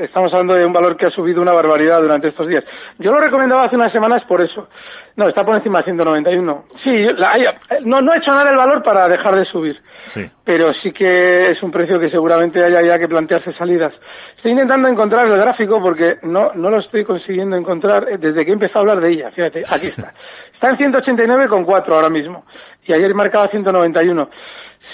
estamos 0.02 0.32
hablando 0.32 0.54
de 0.54 0.66
un 0.66 0.72
valor 0.72 0.96
que 0.96 1.08
ha 1.08 1.10
subido 1.10 1.42
una 1.42 1.52
barbaridad 1.52 2.00
durante 2.00 2.28
estos 2.28 2.48
días. 2.48 2.64
Yo 3.00 3.12
lo 3.12 3.18
recomendaba 3.18 3.64
hace 3.64 3.76
unas 3.76 3.92
semanas 3.92 4.24
por 4.26 4.42
eso. 4.42 4.68
No, 5.16 5.28
está 5.28 5.44
por 5.44 5.56
encima 5.56 5.80
de 5.80 5.86
191. 5.86 6.66
Sí, 6.84 6.92
la, 7.18 7.60
no, 7.84 8.02
no 8.02 8.12
ha 8.12 8.18
hecho 8.18 8.30
nada 8.30 8.52
el 8.52 8.56
valor 8.56 8.84
para 8.84 9.08
dejar 9.08 9.36
de 9.36 9.46
subir. 9.46 9.82
Sí. 10.06 10.30
Pero 10.44 10.72
sí 10.74 10.92
que 10.92 11.50
es 11.50 11.64
un 11.64 11.72
precio 11.72 12.00
que 12.00 12.12
seguramente 12.12 12.64
haya 12.64 12.84
ya 12.84 13.00
que 13.00 13.08
plantearse 13.08 13.52
salidas. 13.54 13.94
Estoy 14.36 14.52
intentando 14.52 14.88
encontrar 14.88 15.26
el 15.26 15.42
gráfico 15.42 15.82
porque 15.82 16.18
no, 16.22 16.52
no 16.54 16.70
lo 16.70 16.78
estoy 16.78 17.04
consiguiendo 17.04 17.56
encontrar 17.56 18.08
eh, 18.10 18.18
desde 18.20 18.46
que 18.46 18.52
he 18.52 18.54
empezado 18.54 18.80
a 18.80 18.82
hablar 18.82 19.02
de 19.02 19.12
ella. 19.12 19.32
Fíjate, 19.32 19.64
aquí 19.68 19.88
está. 19.88 20.14
Está 20.54 20.70
en 20.70 20.92
189,4 20.92 21.94
ahora 21.94 22.10
mismo. 22.10 22.44
Y 22.86 22.94
ayer 22.94 23.14
marcaba 23.14 23.48
191. 23.48 24.30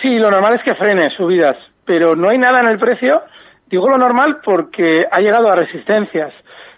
Sí, 0.02 0.18
lo 0.18 0.30
normal 0.30 0.56
es 0.56 0.64
que 0.64 0.76
frene 0.76 1.10
subidas, 1.12 1.58
pero 1.86 2.16
no 2.16 2.30
hay 2.30 2.38
nada 2.38 2.60
en 2.60 2.72
el 2.72 2.80
precio. 2.80 3.22
Digo 3.68 3.90
lo 3.90 3.98
normal 3.98 4.40
porque 4.44 5.06
ha 5.10 5.20
llegado 5.20 5.50
a 5.50 5.56
resistencias, 5.56 6.34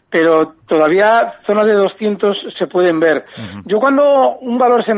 pero 0.09 0.53
todavía 0.67 1.33
zonas 1.45 1.65
de 1.65 1.73
200 1.73 2.55
se 2.57 2.67
pueden 2.67 2.99
ver. 2.99 3.25
Yo 3.65 3.79
cuando 3.79 4.37
un 4.39 4.57
valor 4.57 4.83
se 4.85 4.93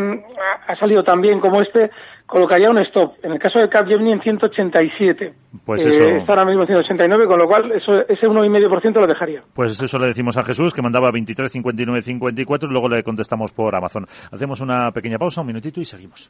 ha 0.68 0.76
salido 0.76 1.04
tan 1.04 1.22
bien 1.22 1.40
como 1.40 1.62
este, 1.62 1.90
colocaría 2.28 2.70
un 2.70 2.78
stop. 2.80 3.14
En 3.24 3.32
el 3.32 3.40
caso 3.40 3.58
de 3.58 3.70
Capgemini 3.70 4.12
en 4.12 4.22
187. 4.22 5.34
Pues 5.66 5.88
eso. 5.88 6.04
Eh, 6.04 6.18
está 6.20 6.34
ahora 6.34 6.46
mismo 6.46 6.62
en 6.62 6.68
189, 6.68 7.26
con 7.26 7.40
lo 7.40 7.48
cual 7.48 7.72
eso, 7.72 7.94
ese 8.08 8.28
1,5% 8.28 8.94
lo 9.00 9.08
dejaría. 9.08 9.42
Pues 9.56 9.82
eso 9.82 9.98
le 9.98 10.08
decimos 10.08 10.38
a 10.38 10.44
Jesús, 10.44 10.74
que 10.74 10.82
mandaba 10.82 11.10
23, 11.12 11.52
59, 11.52 12.02
54 12.02 12.70
y 12.70 12.72
luego 12.72 12.90
le 12.90 13.02
contestamos 13.02 13.52
por 13.52 13.76
Amazon. 13.76 14.06
Hacemos 14.32 14.62
una 14.62 14.92
pequeña 14.92 15.18
pausa, 15.18 15.42
un 15.42 15.48
minutito 15.48 15.80
y 15.80 15.86
seguimos. 15.86 16.30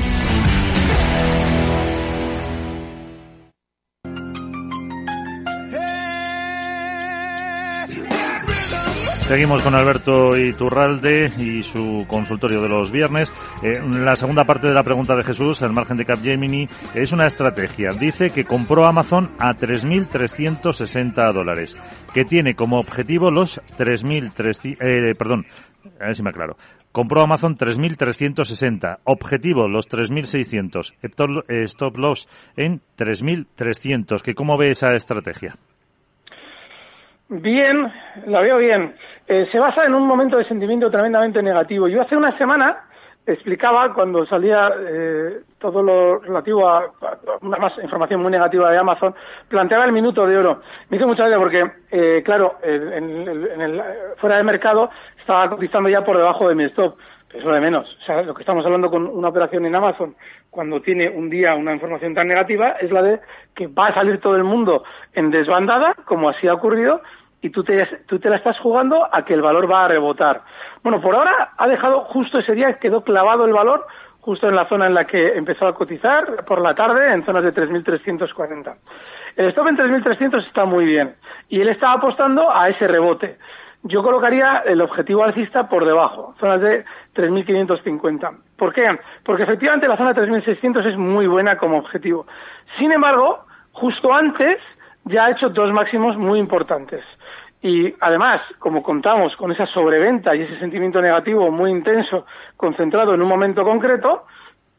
Seguimos 9.31 9.61
con 9.61 9.75
Alberto 9.75 10.35
Iturralde 10.35 11.31
y 11.37 11.61
su 11.61 12.03
consultorio 12.05 12.61
de 12.61 12.67
los 12.67 12.91
viernes. 12.91 13.31
Eh, 13.63 13.79
la 13.81 14.17
segunda 14.17 14.43
parte 14.43 14.67
de 14.67 14.73
la 14.73 14.83
pregunta 14.83 15.15
de 15.15 15.23
Jesús, 15.23 15.61
el 15.61 15.71
margen 15.71 15.95
de 15.95 16.03
Capgemini, 16.03 16.67
es 16.93 17.13
una 17.13 17.27
estrategia. 17.27 17.91
Dice 17.97 18.31
que 18.31 18.43
compró 18.43 18.83
Amazon 18.83 19.29
a 19.39 19.53
3.360 19.53 21.31
dólares, 21.31 21.77
que 22.13 22.25
tiene 22.25 22.55
como 22.55 22.77
objetivo 22.77 23.31
los 23.31 23.61
3.300, 23.77 24.75
eh, 24.81 25.15
perdón, 25.17 25.45
a 26.01 26.07
ver 26.07 26.15
si 26.17 26.23
me 26.23 26.31
aclaro. 26.31 26.57
Compró 26.91 27.21
Amazon 27.21 27.55
3.360. 27.55 28.97
Objetivo, 29.05 29.69
los 29.69 29.89
3.600. 29.89 30.91
Eh, 31.47 31.63
stop 31.63 31.97
loss 31.97 32.27
en 32.57 32.81
3.300. 32.97 34.21
¿Que 34.23 34.33
¿Cómo 34.33 34.57
ve 34.57 34.71
esa 34.71 34.93
estrategia? 34.93 35.55
Bien, 37.33 37.89
la 38.25 38.41
veo 38.41 38.57
bien. 38.57 38.93
Eh, 39.25 39.47
se 39.53 39.57
basa 39.57 39.85
en 39.85 39.93
un 39.93 40.05
momento 40.05 40.35
de 40.35 40.43
sentimiento 40.43 40.91
tremendamente 40.91 41.41
negativo. 41.41 41.87
Yo 41.87 42.01
hace 42.01 42.17
una 42.17 42.37
semana 42.37 42.89
explicaba 43.25 43.93
cuando 43.93 44.25
salía 44.25 44.69
eh, 44.77 45.39
todo 45.57 45.81
lo 45.81 46.19
relativo 46.19 46.67
a, 46.67 46.91
una 47.39 47.57
más 47.57 47.77
información 47.81 48.21
muy 48.21 48.33
negativa 48.33 48.69
de 48.69 48.77
Amazon, 48.77 49.15
planteaba 49.47 49.85
el 49.85 49.93
minuto 49.93 50.27
de 50.27 50.37
oro. 50.37 50.61
Me 50.89 50.97
hizo 50.97 51.07
mucha 51.07 51.23
gracia 51.23 51.39
porque, 51.39 51.71
eh, 51.91 52.21
claro, 52.25 52.57
en, 52.63 53.61
el, 53.61 53.81
fuera 54.17 54.35
de 54.35 54.43
mercado 54.43 54.89
estaba 55.17 55.49
cotizando 55.49 55.87
ya 55.87 56.03
por 56.03 56.17
debajo 56.17 56.49
de 56.49 56.55
mi 56.55 56.65
stop. 56.65 56.97
Eso 57.33 57.49
de 57.49 57.61
menos. 57.61 57.97
O 58.01 58.05
sea, 58.05 58.23
lo 58.23 58.33
que 58.33 58.41
estamos 58.41 58.65
hablando 58.65 58.89
con 58.89 59.07
una 59.07 59.29
operación 59.29 59.65
en 59.65 59.73
Amazon, 59.73 60.17
cuando 60.49 60.81
tiene 60.81 61.09
un 61.09 61.29
día 61.29 61.55
una 61.55 61.71
información 61.71 62.13
tan 62.13 62.27
negativa, 62.27 62.71
es 62.71 62.91
la 62.91 63.01
de 63.01 63.21
que 63.55 63.67
va 63.67 63.87
a 63.87 63.93
salir 63.93 64.19
todo 64.19 64.35
el 64.35 64.43
mundo 64.43 64.83
en 65.13 65.31
desbandada, 65.31 65.95
como 66.03 66.27
así 66.27 66.49
ha 66.49 66.53
ocurrido, 66.53 67.01
y 67.41 67.49
tú 67.49 67.63
te, 67.63 67.85
tú 68.05 68.19
te 68.19 68.29
la 68.29 68.35
estás 68.35 68.59
jugando 68.59 69.07
a 69.11 69.25
que 69.25 69.33
el 69.33 69.41
valor 69.41 69.69
va 69.69 69.85
a 69.85 69.87
rebotar. 69.87 70.41
Bueno, 70.83 71.01
por 71.01 71.15
ahora 71.15 71.53
ha 71.57 71.67
dejado 71.67 72.01
justo 72.01 72.39
ese 72.39 72.53
día, 72.53 72.79
quedó 72.79 73.03
clavado 73.03 73.45
el 73.45 73.53
valor 73.53 73.85
justo 74.21 74.47
en 74.47 74.55
la 74.55 74.67
zona 74.67 74.85
en 74.85 74.93
la 74.93 75.05
que 75.05 75.35
empezó 75.35 75.67
a 75.67 75.73
cotizar 75.73 76.45
por 76.45 76.61
la 76.61 76.75
tarde, 76.75 77.11
en 77.11 77.25
zonas 77.25 77.43
de 77.43 77.53
3.340. 77.53 78.75
El 79.35 79.47
stop 79.47 79.67
en 79.67 79.77
3.300 79.77 80.45
está 80.45 80.65
muy 80.65 80.85
bien 80.85 81.15
y 81.49 81.59
él 81.59 81.69
está 81.69 81.91
apostando 81.91 82.51
a 82.51 82.69
ese 82.69 82.87
rebote. 82.87 83.37
Yo 83.83 84.03
colocaría 84.03 84.59
el 84.59 84.79
objetivo 84.79 85.23
alcista 85.23 85.67
por 85.67 85.85
debajo, 85.85 86.35
zonas 86.39 86.61
de 86.61 86.85
3.550. 87.15 88.37
¿Por 88.55 88.73
qué? 88.73 88.99
Porque 89.23 89.41
efectivamente 89.41 89.87
la 89.87 89.97
zona 89.97 90.13
de 90.13 90.21
3.600 90.21 90.85
es 90.85 90.97
muy 90.97 91.25
buena 91.25 91.57
como 91.57 91.79
objetivo. 91.79 92.27
Sin 92.77 92.91
embargo, 92.91 93.43
justo 93.71 94.13
antes 94.13 94.59
ya 95.05 95.25
ha 95.25 95.31
hecho 95.31 95.49
dos 95.49 95.71
máximos 95.71 96.17
muy 96.17 96.39
importantes. 96.39 97.03
Y 97.61 97.93
además, 97.99 98.41
como 98.57 98.81
contamos 98.81 99.35
con 99.35 99.51
esa 99.51 99.67
sobreventa 99.67 100.35
y 100.35 100.41
ese 100.41 100.57
sentimiento 100.57 101.01
negativo 101.01 101.51
muy 101.51 101.69
intenso 101.69 102.25
concentrado 102.57 103.13
en 103.13 103.21
un 103.21 103.27
momento 103.27 103.63
concreto, 103.63 104.25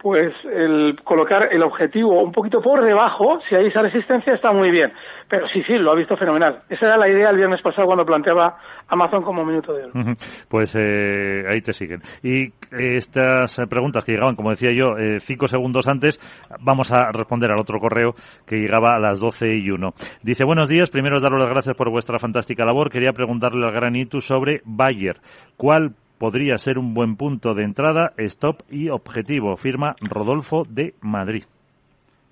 pues 0.02 0.34
el 0.44 0.96
colocar 1.04 1.48
el 1.52 1.62
objetivo 1.62 2.24
un 2.24 2.32
poquito 2.32 2.60
por 2.60 2.84
debajo, 2.84 3.38
si 3.48 3.54
hay 3.54 3.66
esa 3.66 3.82
resistencia, 3.82 4.34
está 4.34 4.50
muy 4.52 4.72
bien. 4.72 4.92
Pero 5.28 5.46
sí, 5.46 5.62
sí, 5.62 5.78
lo 5.78 5.92
ha 5.92 5.94
visto 5.94 6.16
fenomenal. 6.16 6.62
Esa 6.68 6.86
era 6.86 6.96
la 6.96 7.08
idea 7.08 7.30
el 7.30 7.36
viernes 7.36 7.62
pasado 7.62 7.86
cuando 7.86 8.04
planteaba 8.04 8.58
Amazon 8.88 9.22
como 9.22 9.44
minuto 9.44 9.72
de 9.72 9.84
oro. 9.84 9.92
Pues 10.48 10.74
eh, 10.76 11.44
ahí 11.48 11.60
te 11.60 11.72
siguen. 11.72 12.02
Y 12.22 12.52
estas 12.72 13.60
preguntas 13.70 14.04
que 14.04 14.12
llegaban, 14.12 14.34
como 14.34 14.50
decía 14.50 14.72
yo, 14.72 14.98
eh, 14.98 15.20
cinco 15.20 15.46
segundos 15.46 15.86
antes, 15.86 16.18
vamos 16.60 16.90
a 16.92 17.12
responder 17.12 17.52
al 17.52 17.60
otro 17.60 17.78
correo 17.78 18.14
que 18.44 18.56
llegaba 18.56 18.96
a 18.96 18.98
las 18.98 19.20
doce 19.20 19.54
y 19.54 19.70
uno. 19.70 19.94
Dice, 20.22 20.44
buenos 20.44 20.68
días, 20.68 20.90
primero 20.90 21.20
daros 21.20 21.38
las 21.38 21.48
gracias 21.48 21.76
por 21.76 21.90
vuestra 21.90 22.18
fantástica 22.18 22.64
labor. 22.64 22.90
Quería 22.90 23.12
preguntarle 23.12 23.64
al 23.64 23.72
gran 23.72 23.94
Itu 23.94 24.20
sobre 24.20 24.62
Bayer. 24.64 25.20
¿Cuál 25.56 25.94
podría 26.22 26.56
ser 26.56 26.78
un 26.78 26.94
buen 26.94 27.16
punto 27.16 27.52
de 27.52 27.64
entrada, 27.64 28.12
stop 28.16 28.60
y 28.70 28.90
objetivo? 28.90 29.56
Firma 29.56 29.96
Rodolfo 30.00 30.62
de 30.68 30.94
Madrid. 31.00 31.42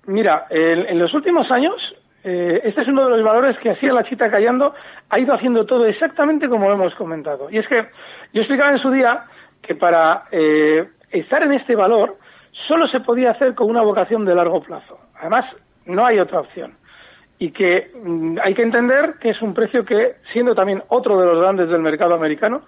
Mira, 0.07 0.45
en 0.49 0.97
los 0.97 1.13
últimos 1.13 1.51
años 1.51 1.75
eh, 2.23 2.61
este 2.63 2.83
es 2.83 2.87
uno 2.87 3.03
de 3.03 3.09
los 3.17 3.21
valores 3.21 3.57
que 3.57 3.71
así 3.71 3.89
a 3.89 3.93
la 3.93 4.05
chita 4.05 4.31
callando 4.31 4.73
ha 5.09 5.19
ido 5.19 5.33
haciendo 5.33 5.65
todo 5.65 5.85
exactamente 5.87 6.47
como 6.47 6.69
lo 6.69 6.75
hemos 6.75 6.95
comentado. 6.95 7.49
Y 7.49 7.57
es 7.57 7.67
que 7.67 7.87
yo 8.31 8.41
explicaba 8.41 8.71
en 8.71 8.77
su 8.77 8.91
día 8.91 9.25
que 9.61 9.75
para 9.75 10.23
eh, 10.31 10.87
estar 11.09 11.43
en 11.43 11.51
este 11.51 11.75
valor 11.75 12.15
solo 12.69 12.87
se 12.87 13.01
podía 13.01 13.31
hacer 13.31 13.55
con 13.55 13.69
una 13.69 13.81
vocación 13.81 14.23
de 14.23 14.35
largo 14.35 14.63
plazo. 14.63 15.01
Además, 15.19 15.53
no 15.85 16.05
hay 16.05 16.17
otra 16.17 16.39
opción. 16.39 16.77
Y 17.39 17.51
que 17.51 17.91
mm, 18.01 18.37
hay 18.41 18.53
que 18.53 18.61
entender 18.63 19.15
que 19.19 19.31
es 19.31 19.41
un 19.41 19.53
precio 19.53 19.83
que, 19.83 20.15
siendo 20.31 20.55
también 20.55 20.81
otro 20.87 21.19
de 21.19 21.25
los 21.25 21.41
grandes 21.41 21.67
del 21.67 21.81
mercado 21.81 22.13
americano, 22.13 22.61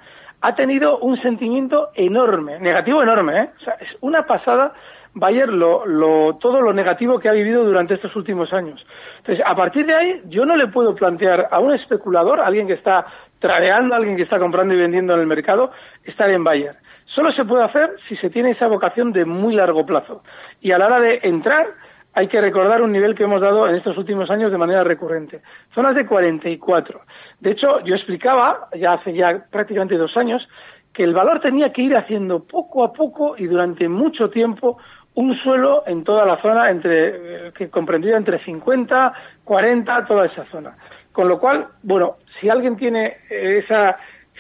ha 0.44 0.56
tenido 0.56 0.98
un 0.98 1.16
sentimiento 1.22 1.92
enorme, 1.96 2.60
negativo 2.60 3.02
enorme, 3.02 3.40
¿eh? 3.40 3.50
O 3.56 3.60
sea, 3.62 3.74
es 3.80 3.98
una 4.02 4.26
pasada 4.26 4.74
Bayer 5.16 5.48
lo, 5.48 5.86
lo, 5.86 6.38
todo 6.38 6.60
lo 6.60 6.74
negativo 6.74 7.20
que 7.20 7.30
ha 7.30 7.34
vivido 7.34 7.64
durante 7.64 7.94
estos 7.94 8.16
últimos 8.16 8.52
años. 8.52 8.86
Entonces, 9.20 9.46
a 9.48 9.56
partir 9.56 9.86
de 9.86 9.94
ahí, 9.94 10.22
yo 10.26 10.44
no 10.46 10.58
le 10.58 10.68
puedo 10.68 10.96
plantear 10.96 11.48
a 11.50 11.60
un 11.60 11.74
especulador, 11.74 12.42
a 12.42 12.48
alguien 12.48 12.68
que 12.68 12.74
está 12.74 13.06
tradeando, 13.40 13.94
a 13.94 13.98
alguien 13.98 14.18
que 14.18 14.24
está 14.24 14.40
comprando 14.40 14.74
y 14.74 14.78
vendiendo 14.78 15.14
en 15.14 15.22
el 15.22 15.28
mercado, 15.28 15.72
estar 16.04 16.30
en 16.30 16.44
Bayer. 16.44 16.76
Solo 17.06 17.32
se 17.32 17.46
puede 17.46 17.64
hacer 17.64 17.96
si 18.10 18.16
se 18.18 18.30
tiene 18.30 18.52
esa 18.52 18.68
vocación 18.68 19.14
de 19.14 19.24
muy 19.24 19.54
largo 19.54 19.86
plazo. 19.86 20.24
Y 20.60 20.72
a 20.72 20.78
la 20.78 20.88
hora 20.88 21.00
de 21.00 21.20
entrar, 21.24 21.68
hay 22.14 22.28
que 22.28 22.40
recordar 22.40 22.82
un 22.82 22.92
nivel 22.92 23.16
que 23.16 23.24
hemos 23.24 23.42
dado 23.42 23.68
en 23.68 23.76
estos 23.76 23.98
últimos 23.98 24.30
años 24.30 24.52
de 24.52 24.58
manera 24.58 24.84
recurrente. 24.84 25.42
Zonas 25.74 25.96
de 25.96 26.06
44. 26.06 27.02
De 27.40 27.52
hecho, 27.52 27.80
yo 27.82 27.96
explicaba, 27.96 28.70
ya 28.76 28.94
hace 28.94 29.14
ya 29.14 29.46
prácticamente 29.50 29.98
dos 29.98 30.16
años, 30.16 30.48
que 30.94 31.04
el 31.04 31.14
valor 31.14 31.40
tenía 31.40 31.74
que 31.74 31.82
ir 31.82 31.96
haciendo 31.96 32.44
poco 32.44 32.84
a 32.84 32.94
poco 32.94 33.36
y 33.38 33.48
durante 33.48 33.90
mucho 33.90 34.30
tiempo 34.30 34.78
un 35.16 35.36
suelo 35.38 35.84
en 35.88 36.04
toda 36.04 36.26
la 36.26 36.42
zona 36.42 36.70
entre, 36.70 37.48
eh, 37.48 37.52
que 37.56 37.70
comprendía 37.70 38.16
entre 38.16 38.40
50, 38.40 39.14
40, 39.44 40.06
toda 40.06 40.26
esa 40.28 40.46
zona. 40.46 40.78
Con 41.12 41.28
lo 41.28 41.40
cual, 41.40 41.68
bueno, 41.82 42.18
si 42.40 42.50
alguien 42.50 42.76
tiene 42.78 43.18
esa, 43.30 43.98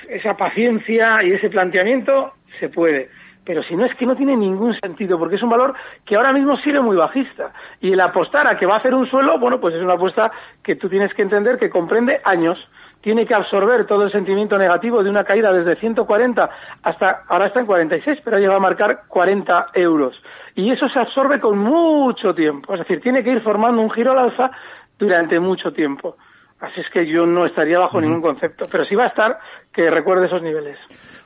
esa 0.08 0.36
paciencia 0.38 1.24
y 1.24 1.32
ese 1.32 1.50
planteamiento, 1.50 2.34
se 2.60 2.70
puede. 2.70 3.10
Pero 3.46 3.62
si 3.64 3.76
no 3.76 3.86
es 3.86 3.94
que 3.96 4.06
no 4.06 4.16
tiene 4.16 4.36
ningún 4.36 4.74
sentido, 4.80 5.20
porque 5.20 5.36
es 5.36 5.44
un 5.44 5.50
valor 5.50 5.74
que 6.06 6.16
ahora 6.16 6.32
mismo 6.32 6.56
sigue 6.58 6.80
muy 6.80 6.96
bajista. 6.96 7.52
Y 7.82 7.92
el 7.92 8.00
apostar 8.00 8.48
a 8.48 8.58
que 8.58 8.66
va 8.66 8.76
a 8.76 8.78
hacer 8.78 8.94
un 8.94 9.06
suelo, 9.08 9.38
bueno, 9.38 9.60
pues 9.60 9.76
es 9.76 9.82
una 9.82 9.94
apuesta 9.94 10.32
que 10.62 10.76
tú 10.76 10.90
tienes 10.90 11.14
que 11.14 11.22
entender 11.22 11.58
que 11.58 11.70
comprende 11.70 12.22
años 12.24 12.68
tiene 13.04 13.26
que 13.26 13.34
absorber 13.34 13.86
todo 13.86 14.06
el 14.06 14.12
sentimiento 14.12 14.58
negativo 14.58 15.04
de 15.04 15.10
una 15.10 15.26
caída 15.26 15.52
desde 15.52 15.76
140 15.76 16.50
hasta, 16.84 17.24
ahora 17.28 17.48
está 17.48 17.60
en 17.60 17.66
46, 17.66 18.22
pero 18.24 18.38
ha 18.38 18.40
llegado 18.40 18.58
a 18.58 18.62
marcar 18.62 19.02
40 19.10 19.72
euros. 19.74 20.16
Y 20.56 20.72
eso 20.72 20.88
se 20.88 21.00
absorbe 21.00 21.42
con 21.42 21.58
mucho 21.58 22.34
tiempo. 22.34 22.74
Es 22.74 22.80
decir, 22.80 23.02
tiene 23.02 23.22
que 23.22 23.32
ir 23.32 23.42
formando 23.42 23.82
un 23.82 23.92
giro 23.92 24.14
al 24.14 24.20
alza 24.20 24.52
durante 24.98 25.38
mucho 25.42 25.74
tiempo. 25.74 26.16
Así 26.62 26.80
es 26.80 26.90
que 26.90 27.06
yo 27.06 27.26
no 27.26 27.46
estaría 27.46 27.78
bajo 27.78 28.00
ningún 28.00 28.22
concepto. 28.22 28.64
Pero 28.72 28.86
sí 28.86 28.96
va 28.96 29.04
a 29.04 29.08
estar 29.08 29.38
que 29.74 29.90
recuerde 29.90 30.28
esos 30.28 30.42
niveles. 30.42 30.80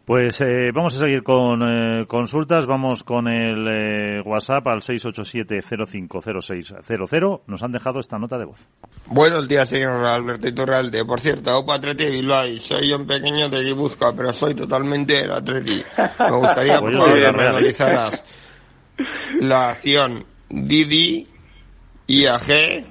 Pues 0.07 0.39
eh, 0.39 0.71
vamos 0.73 0.95
a 0.95 0.99
seguir 0.99 1.21
con 1.21 1.61
eh, 1.63 2.05
consultas. 2.07 2.65
Vamos 2.65 3.03
con 3.03 3.27
el 3.27 3.67
eh, 3.67 4.21
WhatsApp 4.21 4.65
al 4.67 4.79
687-050600. 4.79 7.41
Nos 7.45 7.61
han 7.61 7.73
dejado 7.73 7.99
esta 7.99 8.17
nota 8.17 8.37
de 8.37 8.45
voz. 8.45 8.65
Buenos 9.07 9.49
días, 9.49 9.67
señor 9.67 10.05
Alberto 10.05 10.47
Iturralde. 10.47 11.03
Por 11.03 11.19
cierto, 11.19 11.57
Opa 11.57 11.75
Atleti 11.75 12.05
Bilbao. 12.05 12.57
Soy 12.59 12.93
un 12.93 13.05
pequeño 13.05 13.49
de 13.49 13.65
Guipúzcoa, 13.65 14.15
pero 14.15 14.31
soy 14.31 14.55
totalmente 14.55 15.23
el 15.23 15.31
Atleti. 15.31 15.83
Me 16.19 16.37
gustaría 16.37 16.79
pues 16.85 16.97
analizar 16.97 18.11
la 19.41 19.71
acción 19.71 20.25
Didi, 20.47 21.27
IAG, 22.07 22.85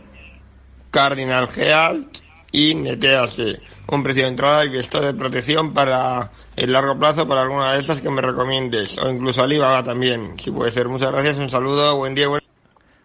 Cardinal 0.90 1.48
Gealt 1.48 2.25
y 2.56 2.74
Netease 2.74 3.60
un 3.88 4.02
precio 4.02 4.22
de 4.22 4.30
entrada 4.30 4.64
y 4.64 4.78
esto 4.78 5.00
de 5.00 5.12
protección 5.12 5.74
para 5.74 6.30
el 6.56 6.72
largo 6.72 6.98
plazo 6.98 7.28
para 7.28 7.42
alguna 7.42 7.74
de 7.74 7.80
estas 7.80 8.00
que 8.00 8.10
me 8.10 8.22
recomiendes 8.22 8.96
o 8.98 9.10
incluso 9.10 9.42
Alibaba 9.42 9.82
también, 9.82 10.38
si 10.38 10.50
puede 10.50 10.72
ser. 10.72 10.88
Muchas 10.88 11.12
gracias, 11.12 11.38
un 11.38 11.50
saludo, 11.50 11.96
buen 11.96 12.14
día. 12.14 12.28
Buen... 12.28 12.40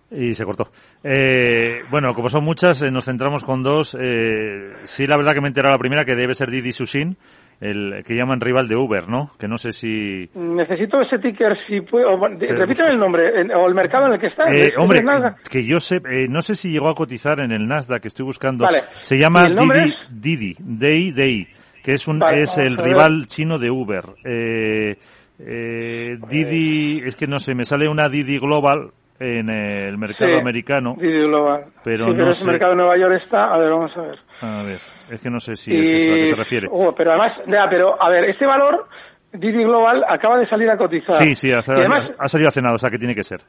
Y 0.10 0.34
se 0.34 0.46
cortó. 0.46 0.72
Eh, 1.04 1.82
bueno, 1.90 2.14
como 2.14 2.30
son 2.30 2.46
muchas, 2.46 2.82
eh, 2.82 2.92
nos 2.92 3.06
centramos 3.06 3.44
con 3.44 3.62
dos. 3.62 3.96
Eh, 4.00 4.74
sí, 4.86 5.06
la 5.06 5.18
verdad 5.18 5.34
que 5.34 5.42
me 5.42 5.50
he 5.50 5.64
la 5.64 5.78
primera, 5.78 6.06
que 6.06 6.16
debe 6.16 6.34
ser 6.34 6.50
Didi 6.50 6.72
Sushin 6.72 7.18
el 7.62 8.04
que 8.04 8.16
llaman 8.16 8.42
rival 8.42 8.68
de 8.68 8.76
Uber, 8.76 9.08
¿no? 9.08 9.32
Que 9.40 9.48
no 9.48 9.56
sé 9.56 9.72
si... 9.72 10.28
Necesito 10.34 11.00
ese 11.00 11.20
ticker, 11.20 11.56
si 11.68 11.82
puedo... 11.82 12.18
Repíteme 12.18 12.90
el 12.90 12.98
nombre, 12.98 13.32
o 13.54 13.68
el 13.68 13.76
mercado 13.76 14.08
en 14.08 14.14
el 14.14 14.20
que 14.20 14.28
está. 14.28 14.52
Eh, 14.52 14.74
hombre, 14.78 15.02
que 15.48 15.64
yo 15.64 15.80
sé, 15.80 15.98
eh, 15.98 16.28
no 16.28 16.42
sé 16.42 16.56
si 16.56 16.72
llegó 16.72 16.90
a 16.90 16.96
cotizar 16.96 17.40
en 17.40 17.52
el 17.52 17.68
Nasdaq, 17.68 18.02
que 18.02 18.08
estoy 18.08 18.26
buscando. 18.26 18.64
Vale. 18.64 18.82
Se 19.02 19.16
llama 19.16 19.44
Didi, 19.48 19.94
Didi, 20.10 20.56
Didi, 20.58 21.12
Didi, 21.12 21.48
que 21.84 21.92
es, 21.92 22.08
un, 22.08 22.24
es 22.34 22.58
el 22.58 22.78
rival 22.78 23.28
chino 23.28 23.60
de 23.60 23.70
Uber. 23.70 24.06
Eh, 24.26 24.98
eh, 25.38 26.18
Didi, 26.30 27.04
es 27.06 27.16
que 27.16 27.28
no 27.28 27.38
sé, 27.38 27.54
me 27.54 27.66
sale 27.66 27.88
una 27.88 28.10
Didi 28.10 28.40
Global, 28.40 28.90
en 29.22 29.50
el 29.50 29.98
mercado 30.00 30.40
americano. 30.40 30.96
Didi 30.98 31.22
Global. 31.22 31.66
Pero 31.84 32.08
sí, 32.08 32.14
pero 32.16 32.30
ese 32.30 32.46
mercado 32.46 32.72
de 32.72 32.78
Nueva 32.78 32.98
York 32.98 33.22
está, 33.24 33.54
a 33.54 33.58
ver, 33.60 33.70
vamos 33.70 33.96
a 33.96 34.02
ver. 34.02 34.20
A 34.42 34.64
ver, 34.64 34.80
es 35.12 35.22
que 35.22 35.30
no 35.30 35.40
sé 35.40 35.56
si 35.56 35.76
es 35.76 35.94
eso 35.94 36.12
a 36.12 36.16
qué 36.16 36.28
se 36.28 36.36
refiere. 36.36 36.68
Oh, 36.72 36.94
pero 36.96 37.12
además, 37.12 37.40
ya, 37.48 37.68
pero 37.70 38.02
a 38.02 38.10
ver, 38.10 38.26
este 38.26 38.48
valor, 38.48 38.88
Didi 39.32 39.64
Global, 39.64 40.04
acaba 40.08 40.40
de 40.40 40.48
salir 40.48 40.70
a 40.72 40.78
cotizar. 40.78 41.16
Sí, 41.18 41.36
sí, 41.36 41.52
ha, 41.52 41.62
salido 41.62 42.48
hace 42.48 42.62
nada, 42.62 42.74
o 42.74 42.80
sea 42.80 42.90
que 42.90 42.98
tiene 42.98 43.14
que 43.14 43.24
ser. 43.24 43.42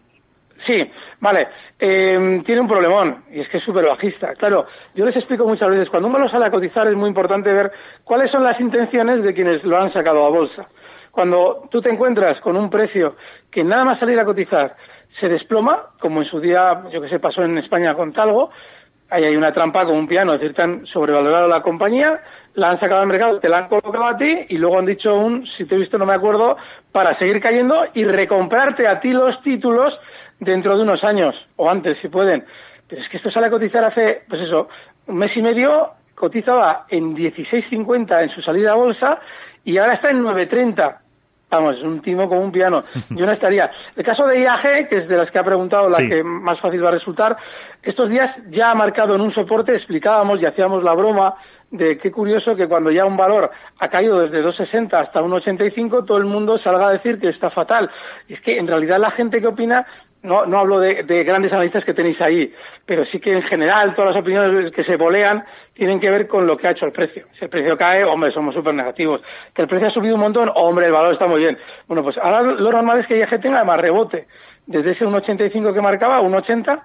Sí, 0.66 0.90
vale. 1.20 1.48
Eh, 1.78 2.42
tiene 2.44 2.61
un 2.61 2.68
problemón, 2.68 3.24
y 3.32 3.40
es 3.40 3.48
que 3.48 3.56
es 3.56 3.64
súper 3.64 3.87
bajista. 3.87 4.35
Claro, 4.35 4.66
yo 4.94 5.06
les 5.06 5.16
explico 5.16 5.46
muchas 5.46 5.70
veces, 5.70 5.88
cuando 5.88 6.08
uno 6.08 6.18
lo 6.18 6.28
sale 6.28 6.46
a 6.46 6.50
cotizar 6.50 6.87
es 6.87 6.94
muy 6.94 7.08
importante 7.08 7.52
ver 7.52 7.72
cuáles 8.04 8.30
son 8.30 8.44
las 8.44 8.61
intenciones 8.61 9.24
de 9.24 9.32
quienes 9.32 9.64
lo 9.64 9.80
han 9.80 9.92
sacado 9.92 10.24
a 10.24 10.28
bolsa. 10.28 10.68
Cuando 11.11 11.68
tú 11.70 11.82
te 11.82 11.90
encuentras 11.90 12.40
con 12.40 12.56
un 12.56 12.70
precio 12.70 13.16
que 13.50 13.64
nada 13.64 13.85
más 13.85 13.98
salir 13.98 14.18
a 14.18 14.24
cotizar 14.24 14.76
se 15.20 15.29
desploma, 15.29 15.90
como 16.01 16.22
en 16.22 16.29
su 16.29 16.40
día, 16.40 16.85
yo 16.90 17.01
que 17.01 17.09
sé, 17.09 17.18
pasó 17.18 17.42
en 17.42 17.59
España 17.59 17.94
con 17.94 18.12
Talgo, 18.12 18.51
ahí 19.11 19.25
hay 19.25 19.37
una 19.37 19.53
trampa 19.53 19.85
con 19.85 19.96
un 19.96 20.09
piano, 20.09 20.35
es 20.35 20.40
decir, 20.40 20.57
tan 20.57 20.87
sobrevalorado 20.87 21.46
la 21.46 21.62
compañía, 21.62 22.20
la 22.55 22.70
han 22.70 22.81
sacado 22.81 23.03
al 23.03 23.07
mercado, 23.07 23.40
te 23.40 23.48
la 23.48 23.59
han 23.59 23.68
colocado 23.68 24.07
a 24.07 24.16
ti 24.16 24.46
y 24.48 24.57
luego 24.57 24.79
han 24.79 24.87
dicho 24.87 25.14
un, 25.14 25.46
si 25.46 25.66
te 25.66 25.75
he 25.75 25.79
visto 25.79 25.98
no 25.98 26.07
me 26.07 26.14
acuerdo, 26.14 26.57
para 26.92 27.18
seguir 27.18 27.40
cayendo 27.40 27.85
y 27.92 28.05
recomprarte 28.05 28.88
a 28.88 29.01
ti 29.01 29.12
los 29.12 29.40
títulos 29.42 29.98
dentro 30.40 30.77
de 30.77 30.83
unos 30.83 31.05
años, 31.05 31.37
o 31.57 31.68
antes 31.68 31.98
si 31.98 32.09
pueden. 32.09 32.44
Pero 32.88 33.03
es 33.03 33.09
que 33.09 33.18
esto 33.18 33.31
sale 33.31 33.46
a 33.46 33.51
cotizar 33.51 33.85
hace, 33.85 34.22
pues 34.29 34.40
eso, 34.40 34.68
un 35.07 35.16
mes 35.16 35.37
y 35.37 35.42
medio, 35.42 35.90
cotizaba 36.14 36.87
en 36.88 37.14
16.50 37.14 38.22
en 38.22 38.31
su 38.31 38.40
salida 38.42 38.72
a 38.72 38.77
bolsa 38.77 39.20
y 39.64 39.77
ahora 39.77 39.94
está 39.94 40.11
en 40.11 40.22
9.30 40.22 41.02
vamos, 41.53 41.77
es 41.77 41.83
un 41.83 42.01
timo 42.01 42.29
como 42.29 42.41
un 42.41 42.53
piano. 42.53 42.83
Yo 43.11 43.27
no 43.27 43.33
estaría. 43.33 43.71
El 43.95 44.05
caso 44.05 44.27
de 44.27 44.41
IAG, 44.41 44.88
que 44.88 44.99
es 44.99 45.09
de 45.09 45.17
las 45.17 45.31
que 45.31 45.38
ha 45.38 45.45
preguntado 45.45 45.88
la 45.88 45.99
que 45.99 46.25
más 46.25 46.59
fácil 46.61 46.85
va 46.85 46.88
a 46.88 46.93
resultar, 46.93 47.37
estos 47.83 48.09
días 48.09 48.35
ya 48.51 48.71
ha 48.71 48.75
marcado 48.75 49.15
en 49.15 49.21
un 49.21 49.33
soporte, 49.33 49.75
explicábamos 49.75 50.41
y 50.41 50.47
hacíamos 50.47 50.83
la 50.83 50.95
broma 50.95 51.35
de 51.71 51.97
qué 51.99 52.11
curioso 52.11 52.55
que 52.55 52.69
cuando 52.69 52.91
ya 52.91 53.07
un 53.07 53.17
valor 53.17 53.51
ha 53.79 53.88
caído 53.88 54.21
desde 54.21 54.45
2,60 54.45 54.93
hasta 54.95 55.23
1,85, 55.23 56.05
todo 56.07 56.19
el 56.19 56.27
mundo 56.27 56.59
salga 56.59 56.88
a 56.88 56.93
decir 56.93 57.19
que 57.19 57.29
está 57.29 57.51
fatal. 57.51 57.91
Y 58.29 58.35
es 58.35 58.41
que 58.41 58.59
en 58.59 58.67
realidad 58.67 58.99
la 58.99 59.11
gente 59.11 59.41
que 59.41 59.47
opina 59.47 59.87
no, 60.22 60.46
no 60.46 60.58
hablo 60.58 60.78
de, 60.78 61.02
grandes 61.24 61.52
analistas 61.52 61.85
que 61.85 61.94
tenéis 61.94 62.20
ahí, 62.20 62.52
pero 62.87 63.04
sí 63.04 63.18
que 63.18 63.32
en 63.32 63.42
general 63.42 63.94
todas 63.94 64.14
las 64.14 64.22
opiniones 64.22 64.70
que 64.72 64.85
se 64.85 64.96
bolean 64.96 65.44
tienen 65.74 65.98
que 65.98 66.11
ver 66.11 66.28
con 66.28 66.46
lo 66.46 66.56
que 66.56 66.68
ha 66.68 66.70
hecho 66.70 66.87
el 66.87 66.92
precio. 66.92 67.26
Si 67.38 67.44
el 67.44 67.50
precio 67.50 67.76
cae, 67.76 68.04
hombre, 68.04 68.30
somos 68.30 68.54
súper 68.54 68.74
negativos. 68.74 69.20
Que 69.54 69.62
el 69.62 69.68
precio 69.68 69.88
ha 69.88 69.90
subido 69.90 70.14
un 70.14 70.20
montón, 70.20 70.50
hombre, 70.54 70.87
el 70.87 70.92
valor 70.92 71.12
está 71.12 71.26
muy 71.26 71.40
bien. 71.40 71.58
Bueno, 71.88 72.02
pues 72.04 72.16
ahora 72.18 72.42
lo 72.42 72.70
normal 72.70 73.00
es 73.00 73.06
que 73.06 73.18
IAG 73.18 73.40
tenga 73.40 73.64
más 73.64 73.80
rebote. 73.80 74.26
Desde 74.66 74.92
ese 74.92 75.04
1,85 75.04 75.74
que 75.74 75.80
marcaba, 75.80 76.20
1,80, 76.20 76.82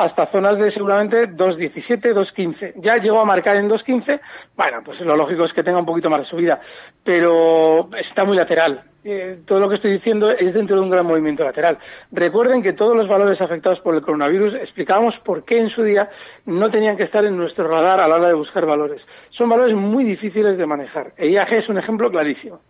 hasta 0.00 0.26
zonas 0.26 0.58
de 0.58 0.70
seguramente 0.72 1.28
2.17, 1.28 2.14
2.15. 2.14 2.72
Ya 2.76 2.96
llegó 2.96 3.20
a 3.20 3.24
marcar 3.24 3.56
en 3.56 3.68
2.15, 3.68 4.20
bueno, 4.56 4.78
pues 4.84 5.00
lo 5.00 5.16
lógico 5.16 5.44
es 5.44 5.52
que 5.52 5.62
tenga 5.62 5.78
un 5.78 5.86
poquito 5.86 6.08
más 6.08 6.20
de 6.20 6.26
subida, 6.26 6.60
pero 7.04 7.88
está 7.98 8.24
muy 8.24 8.36
lateral 8.36 8.84
eh, 9.02 9.38
todo 9.46 9.60
lo 9.60 9.68
que 9.68 9.76
estoy 9.76 9.92
diciendo 9.92 10.30
es 10.30 10.52
dentro 10.52 10.76
de 10.76 10.82
un 10.82 10.90
gran 10.90 11.06
movimiento 11.06 11.42
lateral. 11.42 11.78
Recuerden 12.12 12.62
que 12.62 12.74
todos 12.74 12.94
los 12.94 13.08
valores 13.08 13.40
afectados 13.40 13.80
por 13.80 13.94
el 13.94 14.02
coronavirus 14.02 14.54
explicábamos 14.54 15.18
por 15.20 15.44
qué 15.44 15.58
en 15.58 15.70
su 15.70 15.82
día 15.82 16.10
no 16.44 16.70
tenían 16.70 16.96
que 16.96 17.04
estar 17.04 17.24
en 17.24 17.36
nuestro 17.36 17.66
radar 17.66 18.00
a 18.00 18.08
la 18.08 18.16
hora 18.16 18.28
de 18.28 18.34
buscar 18.34 18.66
valores. 18.66 19.00
Son 19.30 19.48
valores 19.48 19.74
muy 19.74 20.04
difíciles 20.04 20.58
de 20.58 20.66
manejar. 20.66 21.12
E 21.16 21.28
IAG 21.28 21.52
es 21.54 21.68
un 21.68 21.78
ejemplo 21.78 22.10
clarísimo. 22.10 22.60